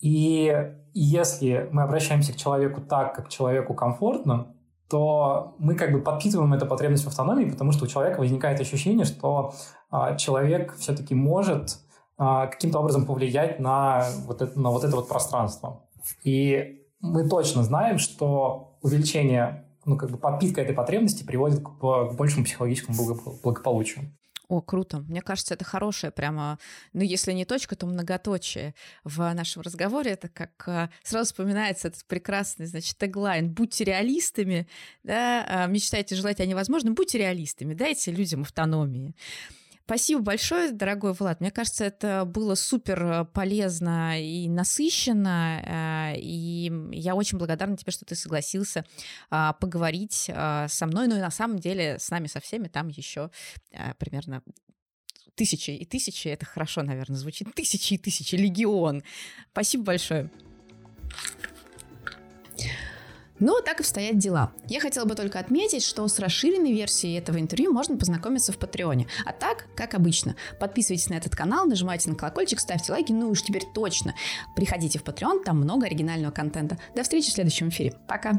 И 0.00 0.72
если 0.92 1.68
мы 1.72 1.82
обращаемся 1.82 2.32
к 2.32 2.36
человеку 2.36 2.80
так, 2.80 3.14
как 3.14 3.28
человеку 3.28 3.74
комфортно, 3.74 4.54
то 4.88 5.54
мы 5.58 5.76
как 5.76 5.92
бы 5.92 6.00
подпитываем 6.00 6.52
эту 6.52 6.66
потребность 6.66 7.04
в 7.04 7.08
автономии, 7.08 7.48
потому 7.48 7.70
что 7.70 7.84
у 7.84 7.88
человека 7.88 8.18
возникает 8.18 8.60
ощущение, 8.60 9.04
что 9.04 9.54
а, 9.90 10.16
человек 10.16 10.74
все-таки 10.78 11.14
может 11.14 11.78
а, 12.18 12.48
каким-то 12.48 12.80
образом 12.80 13.06
повлиять 13.06 13.60
на 13.60 14.04
вот, 14.26 14.42
это, 14.42 14.58
на 14.58 14.70
вот 14.70 14.82
это 14.82 14.96
вот 14.96 15.08
пространство. 15.08 15.84
И 16.24 16.82
мы 17.00 17.28
точно 17.28 17.62
знаем, 17.62 17.98
что 17.98 18.78
увеличение, 18.82 19.64
ну 19.84 19.96
как 19.96 20.10
бы 20.10 20.16
подпитка 20.16 20.60
этой 20.60 20.74
потребности 20.74 21.22
приводит 21.22 21.60
к, 21.62 21.68
к 21.78 22.16
большему 22.16 22.44
психологическому 22.44 22.98
благополучию. 23.44 24.10
О, 24.50 24.60
круто. 24.60 24.98
Мне 24.98 25.22
кажется, 25.22 25.54
это 25.54 25.64
хорошее 25.64 26.10
прямо, 26.10 26.58
ну, 26.92 27.02
если 27.02 27.30
не 27.30 27.44
точка, 27.44 27.76
то 27.76 27.86
многоточие 27.86 28.74
в 29.04 29.32
нашем 29.32 29.62
разговоре. 29.62 30.10
Это 30.10 30.28
как 30.28 30.50
а, 30.66 30.90
сразу 31.04 31.26
вспоминается 31.26 31.86
этот 31.86 32.04
прекрасный, 32.06 32.66
значит, 32.66 32.98
теглайн 32.98 33.48
«Будьте 33.48 33.84
реалистами», 33.84 34.66
да, 35.04 35.46
а, 35.48 35.66
мечтайте, 35.68 36.16
желайте 36.16 36.42
о 36.42 36.46
невозможном, 36.46 36.94
будьте 36.94 37.18
реалистами, 37.18 37.74
дайте 37.74 38.10
людям 38.10 38.42
автономии. 38.42 39.14
Спасибо 39.90 40.22
большое, 40.22 40.70
дорогой 40.70 41.14
Влад. 41.14 41.40
Мне 41.40 41.50
кажется, 41.50 41.84
это 41.84 42.24
было 42.24 42.54
супер 42.54 43.24
полезно 43.34 44.22
и 44.22 44.48
насыщенно. 44.48 46.12
Э, 46.14 46.16
и 46.16 46.70
я 46.92 47.16
очень 47.16 47.38
благодарна 47.38 47.76
тебе, 47.76 47.90
что 47.90 48.04
ты 48.04 48.14
согласился 48.14 48.84
а, 49.30 49.52
поговорить 49.54 50.30
а, 50.32 50.68
со 50.68 50.86
мной. 50.86 51.08
Ну 51.08 51.16
и 51.16 51.20
на 51.20 51.32
самом 51.32 51.58
деле 51.58 51.98
с 51.98 52.08
нами 52.08 52.28
со 52.28 52.38
всеми 52.38 52.68
там 52.68 52.86
еще 52.86 53.32
э, 53.72 53.94
примерно 53.94 54.44
тысячи 55.34 55.72
и 55.72 55.84
тысячи. 55.84 56.28
Это 56.28 56.46
хорошо, 56.46 56.84
наверное, 56.84 57.16
звучит. 57.16 57.52
Тысячи 57.56 57.94
и 57.94 57.98
тысячи, 57.98 58.36
легион. 58.36 59.02
Спасибо 59.50 59.82
большое. 59.82 60.30
Но 63.40 63.60
так 63.60 63.78
и 63.78 63.82
обстоят 63.82 64.18
дела. 64.18 64.52
Я 64.68 64.80
хотела 64.80 65.04
бы 65.04 65.14
только 65.14 65.38
отметить, 65.38 65.82
что 65.82 66.06
с 66.06 66.18
расширенной 66.18 66.72
версией 66.72 67.18
этого 67.18 67.38
интервью 67.38 67.72
можно 67.72 67.96
познакомиться 67.96 68.52
в 68.52 68.58
Патреоне. 68.58 69.08
А 69.24 69.32
так, 69.32 69.66
как 69.74 69.94
обычно, 69.94 70.36
подписывайтесь 70.60 71.08
на 71.08 71.14
этот 71.14 71.34
канал, 71.34 71.66
нажимайте 71.66 72.10
на 72.10 72.16
колокольчик, 72.16 72.60
ставьте 72.60 72.92
лайки, 72.92 73.12
ну 73.12 73.30
уж 73.30 73.42
теперь 73.42 73.64
точно. 73.74 74.14
Приходите 74.54 74.98
в 74.98 75.02
Patreon, 75.02 75.42
там 75.44 75.60
много 75.60 75.86
оригинального 75.86 76.30
контента. 76.30 76.78
До 76.94 77.02
встречи 77.02 77.30
в 77.30 77.34
следующем 77.34 77.70
эфире. 77.70 77.94
Пока! 78.06 78.36